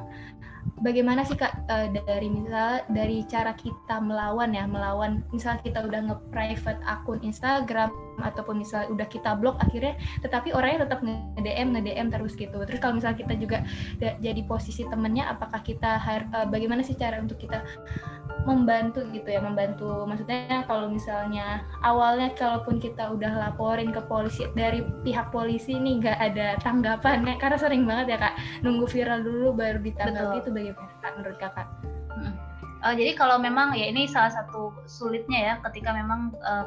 bagaimana 0.79 1.27
sih 1.27 1.35
kak 1.35 1.67
uh, 1.67 1.87
dari 1.91 2.31
misal 2.31 2.83
dari 2.91 3.23
cara 3.27 3.51
kita 3.55 3.99
melawan 3.99 4.55
ya 4.55 4.63
melawan 4.63 5.21
misal 5.35 5.59
kita 5.59 5.83
udah 5.83 6.11
nge-private 6.11 6.79
akun 6.87 7.19
Instagram 7.21 7.91
ataupun 8.19 8.63
misal 8.63 8.87
udah 8.91 9.07
kita 9.07 9.35
blok 9.35 9.59
akhirnya 9.59 9.95
tetapi 10.23 10.55
orangnya 10.55 10.87
tetap 10.87 10.99
nge-DM 11.03 11.75
nge-DM 11.75 12.07
terus 12.11 12.33
gitu. 12.35 12.57
Terus 12.63 12.79
kalau 12.79 12.99
misal 12.99 13.15
kita 13.15 13.35
juga 13.35 13.63
jadi 13.99 14.41
posisi 14.47 14.87
temennya 14.87 15.31
apakah 15.31 15.59
kita 15.63 15.99
uh, 16.31 16.47
bagaimana 16.47 16.83
sih 16.83 16.95
cara 16.95 17.19
untuk 17.19 17.39
kita 17.39 17.63
membantu 18.47 19.03
gitu 19.11 19.27
ya 19.27 19.43
membantu? 19.43 20.07
Maksudnya 20.07 20.63
kalau 20.63 20.87
misalnya 20.87 21.63
awalnya 21.83 22.31
kalaupun 22.35 22.79
kita 22.79 23.11
udah 23.11 23.35
laporin 23.35 23.91
ke 23.91 23.99
polisi 24.07 24.47
dari 24.55 24.83
pihak 25.03 25.31
polisi 25.31 25.75
nih 25.75 26.03
nggak 26.03 26.19
ada 26.19 26.47
tanggapan 26.63 27.27
ya 27.27 27.35
karena 27.35 27.57
sering 27.59 27.83
banget 27.83 28.15
ya 28.15 28.17
kak 28.19 28.35
nunggu 28.63 28.87
viral 28.87 29.19
dulu 29.23 29.55
baru 29.55 29.79
ditanggapi 29.83 30.43
itu 30.43 30.49
bagaimana 30.51 30.68
kak 30.77 31.13
menurut 31.17 31.37
kakak? 31.37 31.67
Hmm. 32.13 32.33
Uh, 32.79 32.95
jadi 32.95 33.11
kalau 33.19 33.35
memang 33.35 33.75
ya 33.75 33.91
ini 33.91 34.07
salah 34.07 34.31
satu 34.31 34.71
sulitnya 34.87 35.39
ya 35.39 35.53
ketika 35.67 35.91
memang 35.91 36.31
uh, 36.39 36.63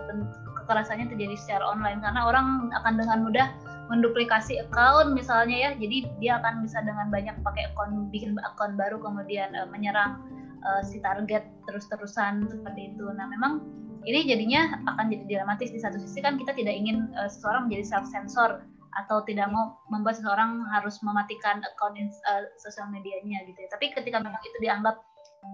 kekerasannya 0.60 1.08
terjadi 1.08 1.36
secara 1.40 1.64
online 1.72 2.04
karena 2.04 2.28
orang 2.28 2.68
akan 2.76 3.00
dengan 3.00 3.18
mudah 3.24 3.48
menduplikasi 3.88 4.60
account 4.60 5.16
misalnya 5.16 5.56
ya 5.56 5.70
jadi 5.80 5.96
dia 6.20 6.32
akan 6.40 6.68
bisa 6.68 6.84
dengan 6.84 7.08
banyak 7.08 7.32
pakai 7.40 7.72
akun 7.72 8.12
bikin 8.12 8.36
akun 8.44 8.76
baru 8.76 9.00
kemudian 9.00 9.56
uh, 9.56 9.64
menyerang 9.72 10.20
uh, 10.62 10.84
si 10.84 11.00
target 11.00 11.48
terus-terusan 11.64 12.44
seperti 12.44 12.92
itu 12.92 13.08
nah 13.16 13.24
memang 13.24 13.64
ini 14.04 14.26
jadinya 14.26 14.82
akan 14.84 15.08
jadi 15.10 15.24
dilematis 15.26 15.70
di 15.70 15.80
satu 15.80 15.96
sisi 15.96 16.20
kan 16.20 16.36
kita 16.36 16.52
tidak 16.52 16.76
ingin 16.76 17.08
uh, 17.16 17.28
seseorang 17.28 17.72
menjadi 17.72 17.84
self 17.88 18.06
sensor 18.12 18.60
atau 18.92 19.24
tidak 19.24 19.48
mau 19.48 19.80
membuat 19.88 20.20
seseorang 20.20 20.64
harus 20.68 21.00
mematikan 21.00 21.64
akun 21.64 21.96
uh, 21.96 22.44
sosial 22.60 22.88
medianya 22.92 23.44
gitu 23.48 23.56
ya. 23.64 23.68
Tapi 23.72 23.92
ketika 23.94 24.20
memang 24.20 24.40
itu 24.44 24.58
dianggap 24.60 25.00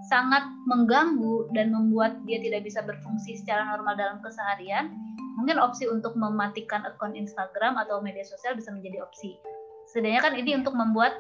sangat 0.08 0.44
mengganggu 0.68 1.48
dan 1.56 1.72
membuat 1.72 2.20
dia 2.28 2.40
tidak 2.40 2.66
bisa 2.66 2.84
berfungsi 2.84 3.38
secara 3.40 3.64
normal 3.68 3.96
dalam 3.96 4.18
keseharian, 4.20 4.92
mungkin 5.38 5.56
opsi 5.60 5.86
untuk 5.86 6.18
mematikan 6.18 6.82
akun 6.84 7.14
Instagram 7.14 7.78
atau 7.78 8.02
media 8.02 8.26
sosial 8.26 8.58
bisa 8.58 8.74
menjadi 8.74 9.04
opsi. 9.04 9.38
Setidaknya 9.88 10.20
kan 10.20 10.34
ini 10.36 10.50
untuk 10.58 10.74
membuat 10.76 11.14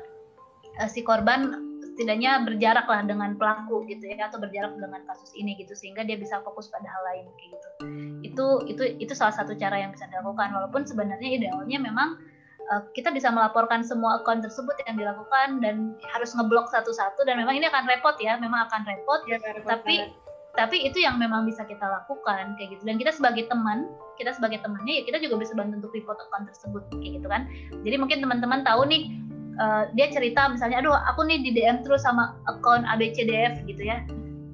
uh, 0.82 0.88
si 0.90 1.00
korban 1.06 1.67
setidaknya 1.98 2.46
berjarak 2.46 2.86
lah 2.86 3.02
dengan 3.02 3.34
pelaku 3.34 3.82
gitu 3.90 4.06
ya 4.06 4.30
atau 4.30 4.38
berjarak 4.38 4.78
dengan 4.78 5.02
kasus 5.02 5.34
ini 5.34 5.58
gitu 5.58 5.74
sehingga 5.74 6.06
dia 6.06 6.14
bisa 6.14 6.38
fokus 6.46 6.70
pada 6.70 6.86
hal 6.86 7.02
lain 7.10 7.26
kayak 7.34 7.50
gitu. 7.58 7.68
Itu 8.22 8.46
itu 8.70 8.82
itu 9.02 9.12
salah 9.18 9.34
satu 9.34 9.58
cara 9.58 9.82
yang 9.82 9.90
bisa 9.90 10.06
dilakukan 10.06 10.54
walaupun 10.54 10.86
sebenarnya 10.86 11.26
idealnya 11.42 11.78
memang 11.82 12.22
uh, 12.70 12.86
kita 12.94 13.10
bisa 13.10 13.34
melaporkan 13.34 13.82
semua 13.82 14.22
akun 14.22 14.38
tersebut 14.38 14.78
yang 14.86 14.94
dilakukan 14.94 15.58
dan 15.58 15.98
harus 16.14 16.30
ngeblok 16.38 16.70
satu-satu 16.70 17.26
dan 17.26 17.34
memang 17.34 17.58
ini 17.58 17.66
akan 17.66 17.90
repot 17.90 18.14
ya 18.22 18.38
memang 18.38 18.70
akan 18.70 18.86
repot 18.86 19.26
ya, 19.26 19.42
repot 19.42 19.66
tapi 19.66 20.06
banget. 20.06 20.14
tapi 20.54 20.76
itu 20.86 21.02
yang 21.02 21.18
memang 21.18 21.50
bisa 21.50 21.66
kita 21.66 21.82
lakukan 21.82 22.54
kayak 22.54 22.78
gitu. 22.78 22.86
Dan 22.86 22.94
kita 22.94 23.10
sebagai 23.10 23.50
teman 23.50 23.90
kita 24.22 24.38
sebagai 24.38 24.62
temannya 24.62 25.02
ya 25.02 25.02
kita 25.02 25.18
juga 25.18 25.42
bisa 25.42 25.58
bantu 25.58 25.82
untuk 25.82 25.98
report 25.98 26.22
akun 26.30 26.46
tersebut 26.46 26.82
kayak 26.94 27.18
gitu 27.18 27.26
kan. 27.26 27.50
Jadi 27.82 27.96
mungkin 27.98 28.22
teman-teman 28.22 28.62
tahu 28.62 28.86
nih 28.86 29.27
uh, 29.58 29.84
dia 29.92 30.06
cerita 30.08 30.48
misalnya 30.48 30.80
aduh 30.80 30.94
aku 30.94 31.26
nih 31.26 31.42
di 31.42 31.50
DM 31.54 31.82
terus 31.82 32.06
sama 32.06 32.38
akun 32.46 32.86
ABCDF 32.86 33.66
gitu 33.66 33.82
ya. 33.84 34.02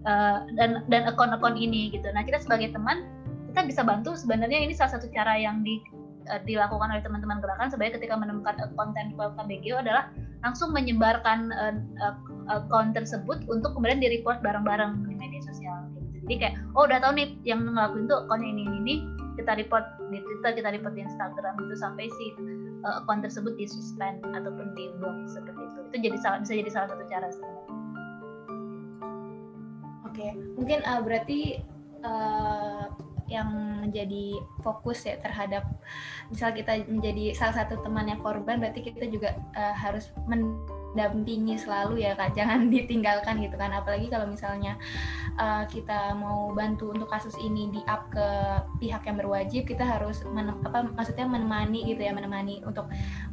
Uh, 0.05 0.45
dan 0.61 0.85
dan 0.93 1.09
akun-akun 1.09 1.57
ini 1.57 1.89
gitu. 1.89 2.05
Nah 2.13 2.21
kita 2.25 2.37
sebagai 2.43 2.77
teman 2.77 3.09
kita 3.55 3.71
bisa 3.71 3.83
bantu 3.87 4.19
sebenarnya 4.19 4.67
ini 4.67 4.75
salah 4.75 4.99
satu 4.99 5.07
cara 5.15 5.39
yang 5.39 5.63
di, 5.63 5.81
uh, 6.29 6.43
dilakukan 6.43 6.91
oleh 6.91 7.01
teman-teman 7.07 7.39
gerakan 7.39 7.71
sebenarnya 7.71 8.03
ketika 8.03 8.19
menemukan 8.19 8.59
konten 8.75 9.15
KBGO 9.15 9.79
adalah 9.79 10.11
langsung 10.43 10.75
menyebarkan 10.75 11.55
uh, 11.55 12.19
uh, 12.51 12.85
tersebut 12.93 13.47
untuk 13.49 13.73
kemudian 13.73 14.03
di 14.03 14.11
report 14.11 14.43
bareng-bareng 14.45 15.09
di 15.09 15.15
media 15.17 15.41
sosial 15.41 15.89
gitu. 15.97 16.27
jadi 16.29 16.35
kayak 16.37 16.55
oh 16.77 16.85
udah 16.85 16.99
tahu 17.01 17.17
nih 17.17 17.39
yang 17.49 17.65
ngelakuin 17.65 18.11
tuh 18.11 18.27
akunnya 18.27 18.49
ini 18.51 18.63
ini, 18.67 18.79
ini. 18.83 18.97
Kita 19.35 19.59
report 19.59 19.83
di 20.15 20.23
Twitter 20.23 20.63
kita 20.63 20.71
report 20.71 20.95
di 20.95 21.03
Instagram 21.03 21.59
itu 21.59 21.75
sampai 21.75 22.07
si 22.07 22.27
uh, 22.85 23.01
akun 23.03 23.25
tersebut 23.25 23.57
disuspend 23.57 24.21
ataupun 24.23 24.77
di 24.77 24.93
blok 25.01 25.17
seperti 25.27 25.61
itu. 25.61 25.79
Itu 25.91 25.97
jadi 26.13 26.17
salah 26.21 26.39
bisa 26.45 26.53
jadi 26.55 26.71
salah 26.71 26.89
satu 26.93 27.05
cara 27.09 27.29
oke 30.15 30.29
mungkin 30.55 30.79
uh, 30.87 31.03
berarti 31.03 31.59
uh, 32.07 32.87
yang 33.27 33.51
menjadi 33.83 34.39
fokus 34.63 35.03
ya 35.03 35.19
terhadap 35.19 35.67
misal 36.31 36.55
kita 36.55 36.87
menjadi 36.87 37.35
salah 37.35 37.65
satu 37.65 37.83
temannya 37.83 38.21
korban 38.23 38.63
berarti 38.63 38.87
kita 38.87 39.11
juga 39.11 39.35
uh, 39.59 39.75
harus 39.75 40.15
men 40.31 40.55
dampingi 40.95 41.59
selalu 41.59 42.03
ya 42.07 42.15
kak. 42.15 42.33
Jangan 42.35 42.67
ditinggalkan 42.75 43.43
gitu 43.43 43.55
kan. 43.59 43.75
Apalagi 43.75 44.09
kalau 44.09 44.31
misalnya 44.31 44.79
uh, 45.37 45.67
kita 45.69 46.15
mau 46.17 46.51
bantu 46.55 46.95
untuk 46.95 47.11
kasus 47.11 47.35
ini 47.43 47.71
di 47.75 47.81
up 47.91 48.09
ke 48.11 48.27
pihak 48.79 49.05
yang 49.07 49.19
berwajib 49.19 49.67
kita 49.67 49.83
harus 49.83 50.23
menem, 50.27 50.59
apa 50.65 50.87
maksudnya 50.95 51.27
menemani 51.27 51.85
gitu 51.91 52.01
ya 52.03 52.15
menemani 52.15 52.63
untuk 52.65 52.87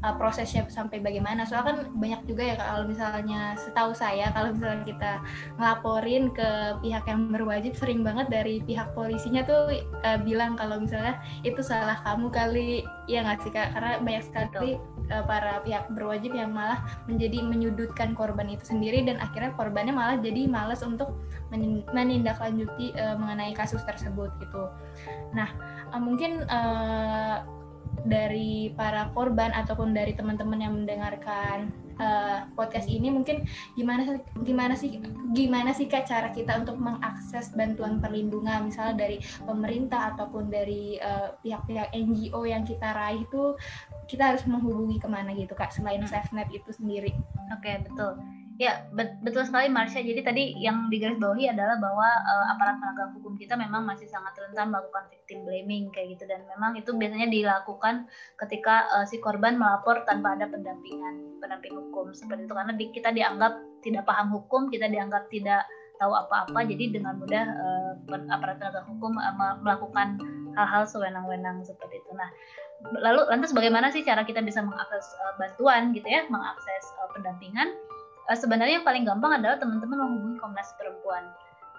uh, 0.03 0.13
prosesnya 0.17 0.65
sampai 0.67 0.99
bagaimana. 0.99 1.45
Soalnya 1.45 1.65
kan 1.73 1.77
banyak 1.95 2.21
juga 2.27 2.43
ya 2.43 2.55
kalau 2.57 2.83
misalnya 2.89 3.55
setahu 3.55 3.93
saya 3.93 4.33
kalau 4.33 4.53
misalnya 4.53 4.83
kita 4.83 5.11
ngelaporin 5.57 6.33
ke 6.33 6.49
pihak 6.81 7.05
yang 7.05 7.29
berwajib 7.29 7.73
sering 7.77 8.01
banget 8.01 8.27
dari 8.27 8.59
pihak 8.65 8.91
polisinya 8.97 9.45
tuh 9.45 9.71
uh, 10.03 10.19
bilang 10.21 10.57
kalau 10.57 10.81
misalnya 10.81 11.21
itu 11.45 11.61
salah 11.61 12.01
kamu 12.01 12.27
kali 12.33 12.83
ya 13.09 13.25
nggak 13.25 13.39
sih 13.41 13.51
kak 13.53 13.73
karena 13.73 13.97
banyak 14.01 14.23
sekali 14.25 14.77
uh, 15.09 15.23
para 15.25 15.59
pihak 15.65 15.89
berwajib 15.91 16.31
yang 16.37 16.53
malah 16.53 16.81
menjadi 17.09 17.41
menyudutkan 17.43 18.13
korban 18.13 18.47
itu 18.47 18.63
sendiri 18.65 19.01
dan 19.03 19.17
akhirnya 19.17 19.51
korbannya 19.57 19.93
malah 19.93 20.17
jadi 20.21 20.45
malas 20.45 20.85
untuk 20.85 21.17
menindaklanjuti 21.91 22.95
uh, 22.95 23.19
mengenai 23.19 23.51
kasus 23.51 23.83
tersebut 23.83 24.31
gitu. 24.39 24.71
Nah, 25.35 25.49
uh, 25.91 26.01
mungkin 26.01 26.47
uh, 26.47 27.43
dari 28.11 28.75
para 28.75 29.07
korban 29.15 29.55
ataupun 29.55 29.95
dari 29.95 30.11
teman-teman 30.11 30.59
yang 30.59 30.75
mendengarkan 30.75 31.71
uh, 31.95 32.43
podcast 32.59 32.91
ini 32.91 33.07
mungkin 33.07 33.47
gimana 33.79 34.19
gimana 34.43 34.75
sih 34.75 34.99
gimana 35.31 35.71
sih 35.71 35.87
kak 35.87 36.11
cara 36.11 36.35
kita 36.35 36.59
untuk 36.59 36.75
mengakses 36.75 37.55
bantuan 37.55 38.03
perlindungan 38.03 38.67
misalnya 38.67 39.07
dari 39.07 39.23
pemerintah 39.47 40.11
ataupun 40.11 40.51
dari 40.51 40.99
pihak-pihak 41.39 41.89
uh, 41.89 41.95
NGO 41.95 42.41
yang 42.43 42.67
kita 42.67 42.91
raih 42.91 43.23
itu 43.23 43.55
kita 44.11 44.35
harus 44.35 44.43
menghubungi 44.43 44.99
ke 44.99 45.07
mana 45.07 45.31
gitu 45.31 45.55
kak 45.55 45.71
selain 45.71 46.03
hmm. 46.03 46.11
SafeNet 46.11 46.51
itu 46.51 46.67
sendiri? 46.75 47.15
Oke 47.55 47.71
okay, 47.71 47.75
betul. 47.87 48.19
Ya, 48.61 48.85
betul 49.25 49.41
sekali 49.41 49.73
Marsha. 49.73 50.05
Jadi 50.05 50.21
tadi 50.21 50.43
yang 50.61 50.85
digarisbawahi 50.93 51.49
adalah 51.49 51.81
bahwa 51.81 52.05
uh, 52.05 52.45
aparat 52.53 52.77
penegak 52.77 53.09
hukum 53.17 53.33
kita 53.33 53.57
memang 53.57 53.89
masih 53.89 54.05
sangat 54.05 54.37
rentan 54.37 54.69
melakukan 54.69 55.09
victim 55.09 55.41
blaming 55.49 55.89
kayak 55.89 56.13
gitu 56.13 56.29
dan 56.29 56.45
memang 56.45 56.77
itu 56.77 56.93
biasanya 56.93 57.25
dilakukan 57.25 58.05
ketika 58.37 58.85
uh, 58.93 59.05
si 59.09 59.17
korban 59.17 59.57
melapor 59.57 60.05
tanpa 60.05 60.37
ada 60.37 60.45
pendampingan 60.45 61.41
pendamping 61.41 61.73
hukum 61.73 62.13
seperti 62.13 62.45
itu 62.45 62.53
karena 62.53 62.73
kita 62.77 63.09
dianggap 63.09 63.57
tidak 63.81 64.05
paham 64.05 64.29
hukum, 64.29 64.69
kita 64.69 64.85
dianggap 64.93 65.25
tidak 65.33 65.65
tahu 65.97 66.13
apa-apa 66.13 66.61
jadi 66.61 67.01
dengan 67.01 67.17
mudah 67.17 67.45
uh, 67.57 67.91
aparat 68.29 68.61
penegak 68.61 68.85
hukum 68.85 69.17
uh, 69.17 69.57
melakukan 69.65 70.21
hal-hal 70.53 70.85
sewenang-wenang 70.85 71.65
seperti 71.65 71.97
itu. 71.97 72.13
Nah, 72.13 72.29
lalu 72.93 73.25
lantas 73.25 73.57
bagaimana 73.57 73.89
sih 73.89 74.05
cara 74.05 74.21
kita 74.21 74.45
bisa 74.45 74.61
mengakses 74.61 75.17
uh, 75.25 75.33
bantuan 75.41 75.97
gitu 75.97 76.05
ya, 76.05 76.29
mengakses 76.29 76.83
uh, 77.01 77.09
pendampingan? 77.17 77.73
Uh, 78.31 78.37
sebenarnya 78.39 78.79
yang 78.79 78.87
paling 78.87 79.03
gampang 79.03 79.43
adalah 79.43 79.59
teman-teman 79.59 79.99
menghubungi 79.99 80.39
Komnas 80.39 80.71
Perempuan. 80.79 81.27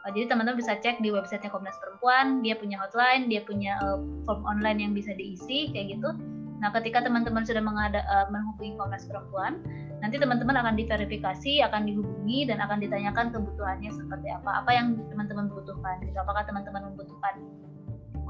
Uh, 0.04 0.10
jadi 0.12 0.28
teman-teman 0.28 0.60
bisa 0.60 0.76
cek 0.76 1.00
di 1.00 1.08
websitenya 1.08 1.48
Komnas 1.48 1.80
Perempuan, 1.80 2.44
dia 2.44 2.52
punya 2.60 2.76
hotline, 2.76 3.32
dia 3.32 3.40
punya 3.40 3.80
uh, 3.80 3.98
form 4.28 4.44
online 4.44 4.84
yang 4.84 4.92
bisa 4.92 5.16
diisi 5.16 5.72
kayak 5.72 5.96
gitu. 5.96 6.12
Nah, 6.60 6.70
ketika 6.70 7.02
teman-teman 7.02 7.42
sudah 7.42 7.64
mengada, 7.64 8.04
uh, 8.06 8.28
menghubungi 8.28 8.76
Komnas 8.76 9.08
Perempuan, 9.08 9.64
nanti 10.04 10.20
teman-teman 10.20 10.60
akan 10.60 10.76
diverifikasi, 10.76 11.64
akan 11.64 11.88
dihubungi 11.88 12.46
dan 12.46 12.60
akan 12.62 12.78
ditanyakan 12.78 13.32
kebutuhannya 13.32 13.90
seperti 13.90 14.28
apa, 14.30 14.62
apa 14.62 14.70
yang 14.70 14.94
teman-teman 15.10 15.48
butuhkan. 15.50 15.98
Gitu. 16.04 16.14
Apakah 16.20 16.46
teman-teman 16.46 16.92
membutuhkan 16.92 17.34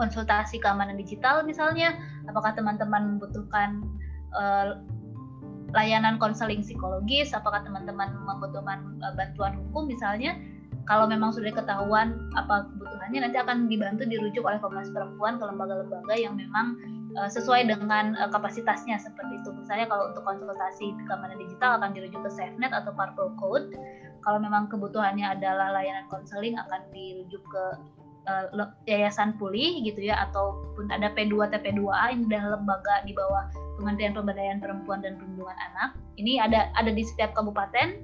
konsultasi 0.01 0.57
keamanan 0.57 0.97
digital 0.97 1.45
misalnya, 1.45 1.93
apakah 2.25 2.57
teman-teman 2.57 3.17
membutuhkan 3.17 3.85
uh, 4.33 4.81
layanan 5.73 6.21
konseling 6.21 6.61
psikologis, 6.61 7.33
apakah 7.33 7.65
teman-teman 7.65 8.13
membutuhkan 8.25 9.01
uh, 9.01 9.13
bantuan 9.17 9.57
hukum 9.57 9.89
misalnya, 9.89 10.37
kalau 10.85 11.07
memang 11.07 11.31
sudah 11.31 11.55
ketahuan 11.55 12.19
apa 12.35 12.67
kebutuhannya 12.75 13.23
nanti 13.23 13.39
akan 13.39 13.71
dibantu 13.71 14.03
dirujuk 14.03 14.43
oleh 14.43 14.59
Komnas 14.59 14.91
Perempuan 14.91 15.39
ke 15.39 15.45
lembaga-lembaga 15.47 16.15
yang 16.19 16.35
memang 16.35 16.77
uh, 17.17 17.31
sesuai 17.31 17.71
dengan 17.71 18.19
uh, 18.19 18.29
kapasitasnya 18.29 18.99
seperti 18.99 19.41
itu. 19.41 19.55
Misalnya 19.55 19.87
kalau 19.89 20.11
untuk 20.11 20.27
konsultasi 20.27 20.93
keamanan 21.07 21.39
digital 21.39 21.79
akan 21.81 21.95
dirujuk 21.95 22.21
ke 22.21 22.31
SafeNet 22.35 22.73
atau 22.75 22.93
Purple 22.93 23.33
Code. 23.39 23.73
Kalau 24.23 24.39
memang 24.39 24.71
kebutuhannya 24.71 25.35
adalah 25.35 25.75
layanan 25.75 26.07
konseling 26.07 26.55
akan 26.55 26.87
dirujuk 26.95 27.43
ke 27.43 27.65
yayasan 28.87 29.35
pulih 29.35 29.83
gitu 29.83 29.99
ya 29.99 30.15
ataupun 30.31 30.87
ada 30.95 31.11
P2 31.11 31.43
TP2A 31.51 32.15
ini 32.15 32.31
adalah 32.31 32.55
lembaga 32.55 33.03
di 33.03 33.11
bawah 33.19 33.51
Kementerian 33.81 34.13
Pemberdayaan 34.13 34.59
Perempuan 34.61 35.01
dan 35.01 35.17
Perlindungan 35.17 35.57
Anak. 35.57 35.97
Ini 36.21 36.43
ada 36.43 36.69
ada 36.77 36.91
di 36.93 37.03
setiap 37.05 37.33
kabupaten. 37.33 38.01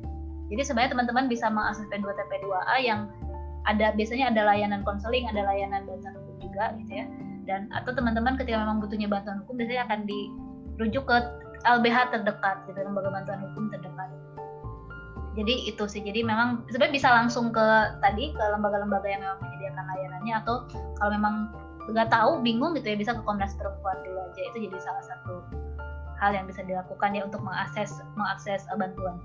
Jadi 0.49 0.63
sebenarnya 0.65 0.97
teman-teman 0.97 1.29
bisa 1.29 1.53
mengakses 1.53 1.85
P2 1.93 2.09
TP2A 2.09 2.77
yang 2.81 3.13
ada 3.69 3.93
biasanya 3.93 4.33
ada 4.33 4.49
layanan 4.49 4.81
konseling, 4.81 5.29
ada 5.29 5.45
layanan 5.45 5.85
bantuan 5.85 6.17
hukum 6.17 6.37
juga 6.41 6.73
gitu 6.81 7.05
ya. 7.05 7.07
Dan 7.45 7.69
atau 7.77 7.93
teman-teman 7.93 8.41
ketika 8.41 8.57
memang 8.57 8.81
butuhnya 8.81 9.09
bantuan 9.13 9.45
hukum 9.45 9.61
biasanya 9.61 9.85
akan 9.89 10.09
dirujuk 10.09 11.05
ke 11.05 11.17
LBH 11.69 12.17
terdekat 12.17 12.57
gitu, 12.65 12.81
lembaga 12.81 13.13
bantuan 13.13 13.45
hukum 13.45 13.69
terdekat 13.69 14.09
jadi 15.39 15.71
itu 15.71 15.85
sih 15.87 16.03
jadi 16.03 16.27
memang 16.27 16.67
sebenarnya 16.67 16.95
bisa 16.99 17.09
langsung 17.15 17.55
ke 17.55 17.67
tadi 18.03 18.35
ke 18.35 18.43
lembaga-lembaga 18.43 19.07
yang 19.07 19.23
memang 19.23 19.39
menyediakan 19.47 19.85
layanannya 19.87 20.35
atau 20.43 20.67
kalau 20.99 21.11
memang 21.15 21.35
nggak 21.89 22.13
tahu 22.13 22.45
bingung 22.45 22.77
gitu 22.77 22.93
ya 22.93 22.97
bisa 23.01 23.17
ke 23.17 23.23
Komnas 23.25 23.57
Perempuan 23.57 23.97
dulu 24.05 24.21
aja 24.29 24.41
itu 24.45 24.69
jadi 24.69 24.79
salah 24.81 25.05
satu 25.05 25.41
hal 26.19 26.35
yang 26.35 26.47
bisa 26.51 26.61
dilakukan 26.67 27.15
ya 27.15 27.23
untuk 27.25 27.41
mengakses 27.41 28.03
mengakses 28.19 28.67
uh, 28.69 28.77
bantuan. 28.77 29.17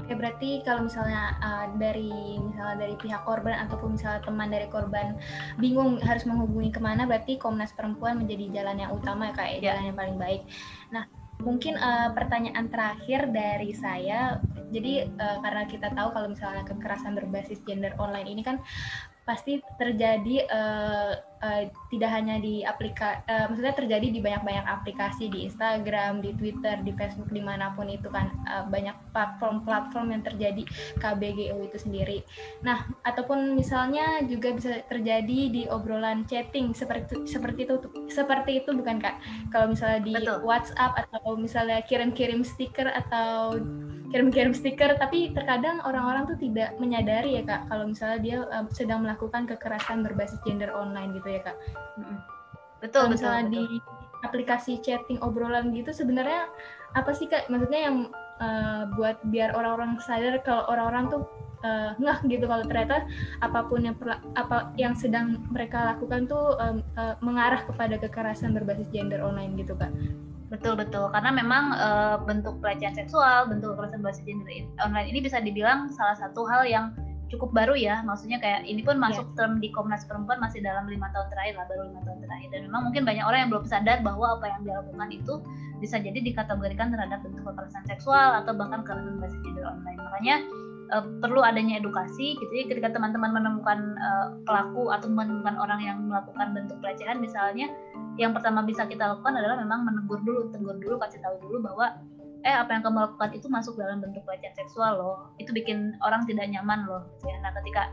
Oke 0.00 0.18
berarti 0.18 0.66
kalau 0.66 0.90
misalnya 0.90 1.38
uh, 1.38 1.66
dari 1.78 2.40
misalnya 2.42 2.82
dari 2.82 2.98
pihak 2.98 3.22
korban 3.22 3.62
ataupun 3.62 3.94
misalnya 3.94 4.26
teman 4.26 4.50
dari 4.50 4.66
korban 4.66 5.14
bingung 5.62 6.02
harus 6.02 6.26
menghubungi 6.26 6.74
ke 6.74 6.80
mana 6.82 7.06
berarti 7.06 7.38
Komnas 7.38 7.70
Perempuan 7.78 8.18
menjadi 8.18 8.50
jalan 8.50 8.82
yang 8.82 8.90
utama 8.90 9.30
ya 9.30 9.34
kayak 9.38 9.54
ya. 9.54 9.62
jalan 9.70 9.94
yang 9.94 9.96
paling 9.96 10.18
baik. 10.18 10.42
Nah 10.90 11.06
Mungkin 11.40 11.80
uh, 11.80 12.12
pertanyaan 12.12 12.68
terakhir 12.68 13.32
dari 13.32 13.72
saya, 13.72 14.44
jadi 14.70 15.08
uh, 15.08 15.40
karena 15.40 15.64
kita 15.64 15.88
tahu 15.96 16.12
kalau 16.12 16.28
misalnya 16.28 16.62
kekerasan 16.68 17.16
berbasis 17.16 17.64
gender 17.64 17.96
online 17.96 18.28
ini 18.28 18.44
kan 18.44 18.60
pasti 19.30 19.62
terjadi 19.78 20.36
uh, 20.50 21.12
uh, 21.42 21.62
tidak 21.92 22.10
hanya 22.12 22.38
di 22.38 22.62
aplikasi, 22.62 23.20
uh, 23.26 23.48
maksudnya 23.50 23.74
terjadi 23.76 24.06
di 24.12 24.20
banyak-banyak 24.20 24.66
aplikasi 24.68 25.32
di 25.32 25.48
Instagram, 25.48 26.20
di 26.20 26.36
Twitter, 26.36 26.80
di 26.84 26.92
Facebook, 26.94 27.32
di 27.32 27.42
mana 27.42 27.72
pun 27.74 27.88
itu 27.88 28.08
kan 28.12 28.30
uh, 28.46 28.64
banyak 28.68 28.94
platform-platform 29.12 30.06
yang 30.12 30.22
terjadi 30.22 30.62
KBGO 31.00 31.56
itu 31.64 31.78
sendiri. 31.80 32.18
Nah, 32.62 32.86
ataupun 33.04 33.56
misalnya 33.56 34.22
juga 34.24 34.54
bisa 34.54 34.84
terjadi 34.86 35.40
di 35.50 35.62
obrolan 35.68 36.28
chatting 36.28 36.76
seperti 36.76 37.24
seperti 37.26 37.66
itu 37.66 37.76
seperti 38.12 38.64
itu 38.64 38.70
bukan 38.76 39.00
kak? 39.00 39.18
Kalau 39.50 39.72
misalnya 39.72 40.00
di 40.04 40.14
Betul. 40.14 40.44
WhatsApp 40.44 40.92
atau 41.08 41.36
misalnya 41.36 41.80
kirim-kirim 41.84 42.44
stiker 42.44 42.88
atau 42.88 43.56
kirim-kirim 44.10 44.50
stiker 44.50 44.98
tapi 44.98 45.30
terkadang 45.30 45.78
orang-orang 45.86 46.26
tuh 46.26 46.38
tidak 46.42 46.74
menyadari 46.82 47.38
ya 47.38 47.42
kak 47.46 47.70
kalau 47.70 47.86
misalnya 47.86 48.18
dia 48.18 48.38
uh, 48.42 48.66
sedang 48.74 49.06
melakukan 49.06 49.46
kekerasan 49.46 50.02
berbasis 50.02 50.42
gender 50.42 50.74
online 50.74 51.14
gitu 51.14 51.29
ya 51.30 51.40
kak? 51.46 51.56
Betul 52.80 53.06
kalau 53.06 53.12
misalnya 53.12 53.42
betul, 53.46 53.54
di 53.54 53.62
aplikasi 54.20 54.72
chatting 54.84 55.20
obrolan 55.24 55.72
gitu 55.72 55.94
sebenarnya 55.94 56.50
apa 56.98 57.10
sih 57.14 57.30
kak? 57.30 57.46
Maksudnya 57.46 57.80
yang 57.86 57.96
uh, 58.42 58.90
buat 58.98 59.22
biar 59.30 59.54
orang-orang 59.54 60.00
sadar 60.02 60.42
kalau 60.42 60.66
orang-orang 60.66 61.06
tuh 61.08 61.22
uh, 61.62 61.94
ngeh 62.00 62.18
gitu. 62.28 62.44
Kalau 62.50 62.64
ternyata 62.66 63.06
apa 63.40 63.64
pun 63.68 63.84
yang 63.84 63.96
perla, 63.96 64.18
apa 64.34 64.74
yang 64.74 64.98
sedang 64.98 65.40
mereka 65.52 65.96
lakukan 65.96 66.26
tuh 66.26 66.58
um, 66.58 66.82
uh, 66.98 67.14
mengarah 67.22 67.62
kepada 67.64 68.00
kekerasan 68.00 68.56
berbasis 68.56 68.90
gender 68.90 69.22
online 69.22 69.54
gitu 69.54 69.76
kak. 69.78 69.92
Betul 70.50 70.74
betul. 70.74 71.06
Karena 71.14 71.30
memang 71.30 71.64
e, 71.78 71.88
bentuk 72.26 72.58
pelecehan 72.58 72.90
seksual, 72.98 73.46
bentuk 73.46 73.78
kekerasan 73.78 74.02
berbasis 74.02 74.26
gender 74.26 74.50
online 74.82 75.06
ini 75.06 75.22
bisa 75.22 75.38
dibilang 75.38 75.86
salah 75.94 76.18
satu 76.18 76.42
hal 76.50 76.66
yang 76.66 76.90
cukup 77.30 77.54
baru 77.54 77.74
ya. 77.78 78.02
Maksudnya 78.02 78.42
kayak 78.42 78.66
ini 78.66 78.82
pun 78.82 78.98
masuk 78.98 79.24
yeah. 79.32 79.36
term 79.38 79.62
di 79.62 79.70
Komnas 79.70 80.04
Perempuan 80.04 80.42
masih 80.42 80.60
dalam 80.60 80.90
lima 80.90 81.08
tahun 81.14 81.30
terakhir 81.30 81.54
lah, 81.56 81.66
baru 81.70 81.82
lima 81.88 82.00
tahun 82.04 82.18
terakhir. 82.26 82.48
Dan 82.52 82.60
memang 82.68 82.82
mungkin 82.90 83.02
banyak 83.06 83.24
orang 83.24 83.38
yang 83.46 83.50
belum 83.54 83.66
sadar 83.70 83.98
bahwa 84.02 84.26
apa 84.36 84.46
yang 84.50 84.60
dia 84.66 84.74
lakukan 84.82 85.08
itu 85.14 85.34
bisa 85.80 85.96
jadi 85.96 86.18
dikategorikan 86.20 86.92
terhadap 86.92 87.24
bentuk 87.24 87.46
kekerasan 87.46 87.84
seksual 87.88 88.36
atau 88.44 88.52
bahkan 88.52 88.84
kekerasan 88.84 89.16
berbasis 89.16 89.40
gender 89.40 89.64
online. 89.64 90.00
Makanya 90.02 90.36
uh, 90.92 91.04
perlu 91.22 91.40
adanya 91.40 91.78
edukasi 91.78 92.36
gitu 92.36 92.52
ya 92.52 92.64
ketika 92.66 92.90
teman-teman 92.92 93.30
menemukan 93.32 93.96
uh, 93.96 94.36
pelaku 94.44 94.90
atau 94.90 95.08
menemukan 95.08 95.56
orang 95.56 95.80
yang 95.80 95.98
melakukan 96.04 96.52
bentuk 96.52 96.76
pelecehan 96.82 97.22
misalnya 97.22 97.70
yang 98.18 98.34
pertama 98.34 98.60
bisa 98.66 98.84
kita 98.84 99.16
lakukan 99.16 99.38
adalah 99.38 99.56
memang 99.56 99.86
menegur 99.86 100.20
dulu 100.26 100.50
tegur 100.50 100.76
dulu 100.76 100.98
kasih 101.00 101.22
tahu 101.22 101.40
dulu 101.46 101.56
bahwa 101.70 101.94
eh 102.40 102.56
apa 102.56 102.72
yang 102.72 102.82
kamu 102.84 102.98
lakukan 103.04 103.30
itu 103.36 103.46
masuk 103.52 103.76
dalam 103.76 104.00
bentuk 104.00 104.24
pelecehan 104.24 104.56
seksual 104.56 104.96
loh. 104.96 105.16
Itu 105.36 105.52
bikin 105.52 105.96
orang 106.00 106.24
tidak 106.24 106.48
nyaman 106.48 106.88
loh 106.88 107.04
gitu 107.16 107.28
ya. 107.28 107.36
Nah 107.44 107.52
ketika 107.60 107.92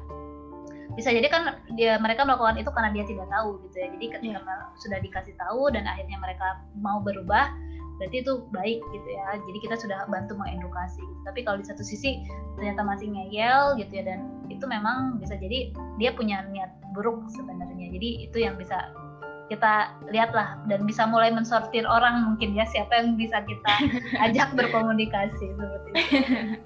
bisa 0.95 1.13
jadi 1.13 1.27
kan 1.29 1.62
dia 1.77 1.99
mereka 1.99 2.25
melakukan 2.25 2.57
itu 2.57 2.71
karena 2.73 2.89
dia 2.95 3.05
tidak 3.05 3.27
tahu 3.27 3.60
gitu 3.67 3.75
ya. 3.75 3.88
Jadi 3.91 4.05
ketika 4.07 4.39
yeah. 4.39 4.71
sudah 4.79 4.97
dikasih 5.03 5.36
tahu 5.36 5.69
dan 5.69 5.83
akhirnya 5.86 6.17
mereka 6.17 6.63
mau 6.79 7.03
berubah 7.03 7.51
berarti 7.97 8.21
itu 8.23 8.33
baik 8.53 8.79
gitu 8.93 9.10
ya. 9.10 9.38
Jadi 9.41 9.57
kita 9.62 9.75
sudah 9.75 10.05
bantu 10.07 10.38
mengedukasi 10.38 11.01
gitu. 11.01 11.21
tapi 11.27 11.43
kalau 11.43 11.57
di 11.60 11.65
satu 11.65 11.83
sisi 11.83 12.23
ternyata 12.55 12.86
masih 12.86 13.10
ngeyel 13.12 13.75
gitu 13.77 13.91
ya 13.99 14.03
dan 14.05 14.31
itu 14.47 14.63
memang 14.63 15.19
bisa 15.19 15.36
jadi 15.36 15.75
dia 15.99 16.13
punya 16.15 16.45
niat 16.49 16.71
buruk 16.95 17.25
sebenarnya. 17.33 17.89
Jadi 17.91 18.29
itu 18.29 18.38
yang 18.38 18.55
bisa 18.55 18.89
kita 19.47 19.95
lihatlah 20.12 20.60
dan 20.67 20.83
bisa 20.83 21.07
mulai 21.07 21.31
mensortir 21.31 21.88
orang 21.88 22.36
mungkin 22.36 22.51
ya 22.55 22.67
siapa 22.67 22.99
yang 22.99 23.15
bisa 23.15 23.39
kita 23.47 23.73
ajak 24.27 24.51
berkomunikasi 24.55 25.55
seperti 25.55 25.89
itu. 25.95 26.01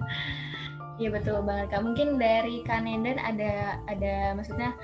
Iya 1.00 1.08
betul 1.08 1.40
banget 1.42 1.72
kak. 1.72 1.82
Mungkin 1.82 2.20
dari 2.20 2.60
Kanenden 2.68 3.16
ada 3.16 3.80
ada 3.88 4.36
maksudnya 4.36 4.76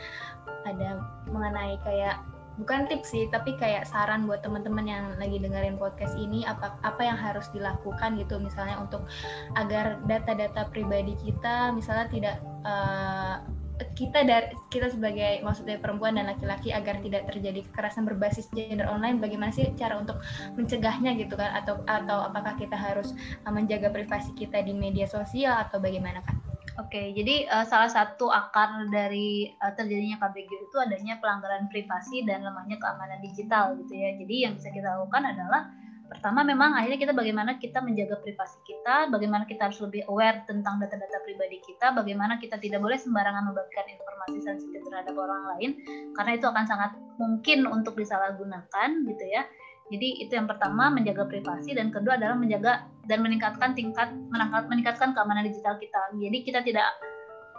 ada 0.65 1.05
mengenai 1.29 1.77
kayak 1.85 2.25
bukan 2.59 2.91
tips 2.91 3.15
sih 3.15 3.31
tapi 3.31 3.55
kayak 3.55 3.87
saran 3.87 4.27
buat 4.27 4.43
teman-teman 4.43 4.83
yang 4.83 5.05
lagi 5.17 5.39
dengerin 5.39 5.79
podcast 5.79 6.19
ini 6.19 6.43
apa 6.43 6.75
apa 6.83 7.07
yang 7.07 7.15
harus 7.15 7.47
dilakukan 7.55 8.19
gitu 8.19 8.43
misalnya 8.43 8.83
untuk 8.83 9.07
agar 9.55 10.03
data-data 10.11 10.67
pribadi 10.75 11.15
kita 11.23 11.71
misalnya 11.71 12.11
tidak 12.11 12.37
uh, 12.67 13.47
kita 13.95 14.27
dari 14.27 14.51
kita 14.71 14.91
sebagai 14.91 15.43
maksudnya 15.47 15.79
perempuan 15.79 16.19
dan 16.19 16.27
laki-laki 16.27 16.75
agar 16.75 16.99
tidak 17.03 17.31
terjadi 17.31 17.63
kekerasan 17.71 18.07
berbasis 18.07 18.51
gender 18.51 18.87
online 18.91 19.23
bagaimana 19.23 19.55
sih 19.55 19.71
cara 19.79 19.99
untuk 19.99 20.19
mencegahnya 20.59 21.15
gitu 21.15 21.39
kan 21.39 21.55
atau 21.63 21.83
atau 21.87 22.27
apakah 22.27 22.59
kita 22.59 22.75
harus 22.75 23.15
uh, 23.47 23.53
menjaga 23.55 23.91
privasi 23.91 24.35
kita 24.35 24.63
di 24.67 24.75
media 24.75 25.07
sosial 25.07 25.55
atau 25.63 25.79
bagaimana 25.79 26.23
kan? 26.27 26.39
Oke, 26.79 27.11
jadi 27.11 27.51
uh, 27.51 27.67
salah 27.67 27.91
satu 27.91 28.31
akar 28.31 28.87
dari 28.87 29.51
uh, 29.59 29.75
terjadinya 29.75 30.23
KBG 30.23 30.71
itu 30.71 30.77
adanya 30.79 31.19
pelanggaran 31.19 31.67
privasi 31.67 32.23
dan 32.23 32.47
lemahnya 32.47 32.79
keamanan 32.79 33.19
digital 33.19 33.75
gitu 33.83 33.99
ya. 33.99 34.15
Jadi 34.15 34.47
yang 34.47 34.55
bisa 34.55 34.71
kita 34.71 34.95
lakukan 34.95 35.27
adalah 35.27 35.67
pertama 36.09 36.41
memang 36.41 36.73
akhirnya 36.75 36.99
kita 36.99 37.13
bagaimana 37.13 37.61
kita 37.61 37.85
menjaga 37.85 38.17
privasi 38.25 38.59
kita, 38.65 39.13
bagaimana 39.13 39.45
kita 39.45 39.69
harus 39.69 39.79
lebih 39.85 40.09
aware 40.09 40.43
tentang 40.49 40.81
data-data 40.81 41.21
pribadi 41.23 41.61
kita, 41.61 41.93
bagaimana 41.93 42.41
kita 42.41 42.57
tidak 42.57 42.81
boleh 42.81 42.97
sembarangan 42.97 43.53
membagikan 43.53 43.87
informasi 43.93 44.39
sensitif 44.41 44.81
terhadap 44.89 45.15
orang 45.15 45.43
lain 45.55 45.71
karena 46.17 46.33
itu 46.41 46.47
akan 46.49 46.65
sangat 46.65 46.91
mungkin 47.21 47.69
untuk 47.69 47.95
disalahgunakan 47.95 48.89
gitu 49.05 49.25
ya. 49.29 49.45
Jadi 49.89 50.09
itu 50.21 50.33
yang 50.37 50.45
pertama 50.45 50.93
menjaga 50.93 51.25
privasi 51.25 51.73
dan 51.73 51.89
kedua 51.89 52.21
adalah 52.21 52.37
menjaga 52.37 52.89
dan 53.09 53.25
meningkatkan 53.25 53.73
tingkat 53.73 54.13
menangkat, 54.29 54.69
meningkatkan 54.69 55.17
keamanan 55.17 55.49
digital 55.49 55.81
kita. 55.81 56.13
Jadi 56.17 56.39
kita 56.45 56.61
tidak 56.61 56.89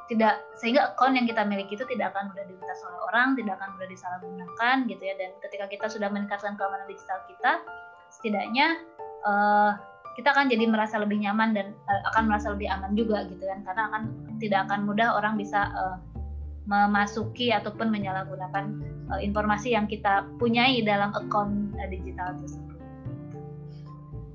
tidak 0.09 0.41
sehingga 0.57 0.93
akun 0.93 1.13
yang 1.13 1.29
kita 1.29 1.45
miliki 1.45 1.77
itu 1.77 1.85
tidak 1.85 2.13
akan 2.13 2.33
mudah 2.33 2.45
diretas 2.49 2.81
oleh 2.81 2.99
orang, 3.13 3.37
tidak 3.37 3.61
akan 3.61 3.69
mudah 3.77 3.87
disalahgunakan 3.89 4.75
gitu 4.89 5.03
ya. 5.05 5.13
Dan 5.17 5.29
ketika 5.41 5.65
kita 5.69 5.85
sudah 5.85 6.09
meningkatkan 6.09 6.57
keamanan 6.57 6.89
digital 6.89 7.21
kita, 7.29 7.61
setidaknya 8.09 8.77
uh, 9.25 9.77
kita 10.17 10.35
akan 10.35 10.51
jadi 10.51 10.67
merasa 10.67 10.99
lebih 10.99 11.23
nyaman 11.23 11.55
dan 11.55 11.71
uh, 11.87 12.01
akan 12.13 12.27
merasa 12.27 12.51
lebih 12.51 12.67
aman 12.67 12.91
juga 12.97 13.23
gitu 13.29 13.43
kan 13.45 13.63
karena 13.63 13.83
akan 13.93 14.01
tidak 14.41 14.59
akan 14.67 14.79
mudah 14.83 15.15
orang 15.15 15.39
bisa 15.39 15.71
uh, 15.71 15.97
memasuki 16.69 17.49
ataupun 17.49 17.89
menyalahgunakan 17.89 18.65
uh, 19.09 19.19
informasi 19.23 19.73
yang 19.73 19.89
kita 19.89 20.27
punyai 20.37 20.83
dalam 20.83 21.15
akun 21.15 21.73
uh, 21.79 21.87
digital 21.87 22.35
tersebut. 22.37 22.69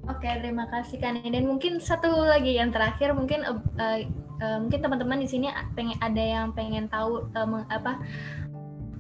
Oke, 0.05 0.29
terima 0.29 0.69
kasih 0.69 1.01
Kak 1.01 1.25
Dan 1.25 1.49
mungkin 1.49 1.81
satu 1.81 2.13
lagi 2.13 2.61
yang 2.61 2.69
terakhir 2.69 3.17
mungkin 3.17 3.41
uh, 3.41 3.57
uh, 3.81 4.59
mungkin 4.61 4.85
teman-teman 4.85 5.25
di 5.25 5.29
sini 5.29 5.49
pengen 5.73 5.97
ada 6.05 6.21
yang 6.21 6.47
pengen 6.53 6.93
tahu 6.93 7.25
uh, 7.33 7.65
apa 7.73 7.97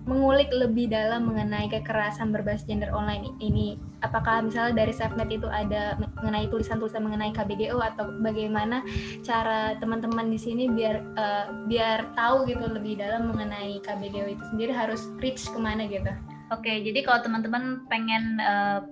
mengulik 0.05 0.53
lebih 0.53 0.93
dalam 0.93 1.33
mengenai 1.33 1.73
kekerasan 1.73 2.29
berbasis 2.29 2.69
gender 2.69 2.93
online 2.93 3.33
ini. 3.41 3.81
Apakah 4.05 4.45
misalnya 4.45 4.85
dari 4.85 4.93
Safenet 4.93 5.33
itu 5.33 5.49
ada 5.49 5.97
mengenai 6.21 6.53
tulisan-tulisan 6.53 7.01
mengenai 7.01 7.33
KBGO 7.33 7.81
atau 7.81 8.13
bagaimana 8.21 8.85
cara 9.25 9.81
teman-teman 9.81 10.29
di 10.29 10.37
sini 10.37 10.69
biar 10.69 11.01
uh, 11.17 11.47
biar 11.65 12.13
tahu 12.13 12.45
gitu 12.45 12.69
lebih 12.69 13.01
dalam 13.01 13.33
mengenai 13.33 13.81
KBGO 13.81 14.29
itu 14.29 14.45
sendiri 14.53 14.73
harus 14.77 15.09
reach 15.25 15.49
ke 15.49 15.57
mana 15.57 15.89
gitu? 15.89 16.13
Oke, 16.53 16.85
jadi 16.85 17.01
kalau 17.01 17.25
teman-teman 17.25 17.89
pengen 17.89 18.37
uh, 18.45 18.85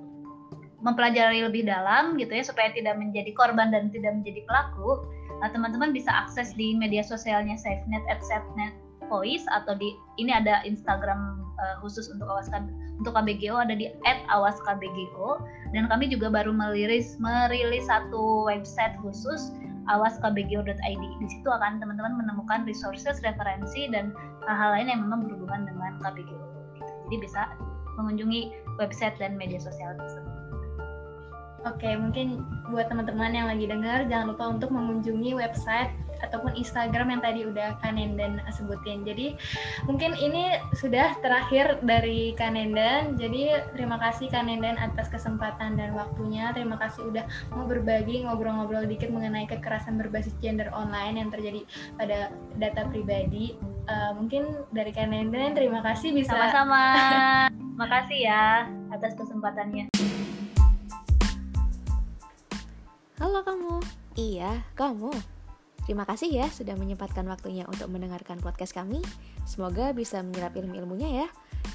mempelajari 0.81 1.45
lebih 1.45 1.69
dalam 1.69 2.17
gitu 2.17 2.33
ya 2.33 2.43
supaya 2.43 2.73
tidak 2.73 2.97
menjadi 2.97 3.31
korban 3.37 3.69
dan 3.69 3.93
tidak 3.93 4.17
menjadi 4.17 4.49
pelaku, 4.49 5.05
teman-teman 5.53 5.93
uh, 5.93 5.95
bisa 5.95 6.09
akses 6.09 6.57
di 6.57 6.73
media 6.73 7.05
sosialnya 7.05 7.55
SafeNet 7.61 8.03
at 8.09 8.25
SafeNet 8.25 8.82
Voice 9.13 9.45
atau 9.53 9.77
di 9.77 9.93
ini 10.17 10.33
ada 10.33 10.65
Instagram 10.65 11.45
uh, 11.61 11.77
khusus 11.85 12.09
untuk 12.09 12.25
awas 12.33 12.49
untuk 12.97 13.13
KBGO 13.13 13.61
ada 13.61 13.77
di 13.77 13.93
@awaskbgo 14.33 15.45
dan 15.77 15.93
kami 15.93 16.09
juga 16.09 16.33
baru 16.33 16.57
merilis 16.57 17.21
merilis 17.21 17.93
satu 17.93 18.49
website 18.49 18.97
khusus 19.05 19.53
awaskbgo.id. 19.91 21.05
Di 21.21 21.27
situ 21.29 21.49
akan 21.51 21.83
teman-teman 21.83 22.15
menemukan 22.23 22.63
resources, 22.65 23.19
referensi 23.27 23.91
dan 23.91 24.15
hal-hal 24.47 24.79
lain 24.79 24.89
yang 24.89 25.01
memang 25.05 25.27
berhubungan 25.27 25.67
dengan 25.67 25.99
KBGO. 26.01 26.47
Jadi 27.11 27.17
bisa 27.19 27.51
mengunjungi 27.99 28.55
website 28.79 29.19
dan 29.19 29.37
media 29.37 29.59
sosial 29.59 29.93
tersebut. 29.99 30.42
Oke, 31.63 31.95
mungkin 31.95 32.43
buat 32.71 32.91
teman-teman 32.91 33.31
yang 33.31 33.47
lagi 33.47 33.71
dengar 33.71 34.09
jangan 34.11 34.35
lupa 34.35 34.45
untuk 34.51 34.75
mengunjungi 34.75 35.39
website 35.39 35.95
ataupun 36.23 36.55
Instagram 36.55 37.19
yang 37.19 37.23
tadi 37.23 37.41
udah 37.47 37.79
Kanenden 37.83 38.39
sebutin. 38.55 39.03
Jadi 39.03 39.35
mungkin 39.87 40.15
ini 40.15 40.59
sudah 40.79 41.19
terakhir 41.19 41.83
dari 41.83 42.33
Kanenden. 42.39 43.19
Jadi 43.19 43.55
terima 43.75 43.99
kasih 43.99 44.31
Kanenden 44.31 44.79
atas 44.79 45.11
kesempatan 45.11 45.75
dan 45.75 45.95
waktunya. 45.99 46.55
Terima 46.55 46.79
kasih 46.79 47.11
udah 47.11 47.27
mau 47.55 47.67
berbagi 47.67 48.23
ngobrol-ngobrol 48.27 48.87
dikit 48.87 49.11
mengenai 49.11 49.51
kekerasan 49.51 49.99
berbasis 49.99 50.35
gender 50.39 50.71
online 50.71 51.19
yang 51.19 51.29
terjadi 51.31 51.67
pada 51.99 52.31
data 52.59 52.87
pribadi. 52.89 53.59
Uh, 53.91 54.15
mungkin 54.15 54.63
dari 54.71 54.95
Kanenden 54.95 55.59
terima 55.59 55.83
kasih 55.83 56.15
bisa 56.15 56.31
sama-sama. 56.31 56.85
Makasih 57.75 58.19
ya 58.31 58.71
atas 58.95 59.19
kesempatannya. 59.19 60.02
Halo 63.23 63.47
kamu. 63.47 63.79
Iya, 64.19 64.67
kamu. 64.75 65.15
Terima 65.87 66.03
kasih 66.03 66.27
ya 66.27 66.51
sudah 66.51 66.75
menyempatkan 66.75 67.23
waktunya 67.31 67.63
untuk 67.71 67.87
mendengarkan 67.87 68.43
podcast 68.43 68.75
kami. 68.75 68.99
Semoga 69.47 69.95
bisa 69.95 70.27
menyerap 70.27 70.59
ilmu-ilmunya 70.59 71.23
ya. 71.23 71.27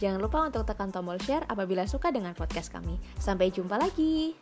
Jangan 0.03 0.19
lupa 0.19 0.43
untuk 0.43 0.67
tekan 0.67 0.91
tombol 0.91 1.15
share 1.23 1.47
apabila 1.47 1.87
suka 1.87 2.11
dengan 2.11 2.35
podcast 2.35 2.67
kami. 2.67 2.99
Sampai 3.15 3.47
jumpa 3.55 3.79
lagi. 3.79 4.35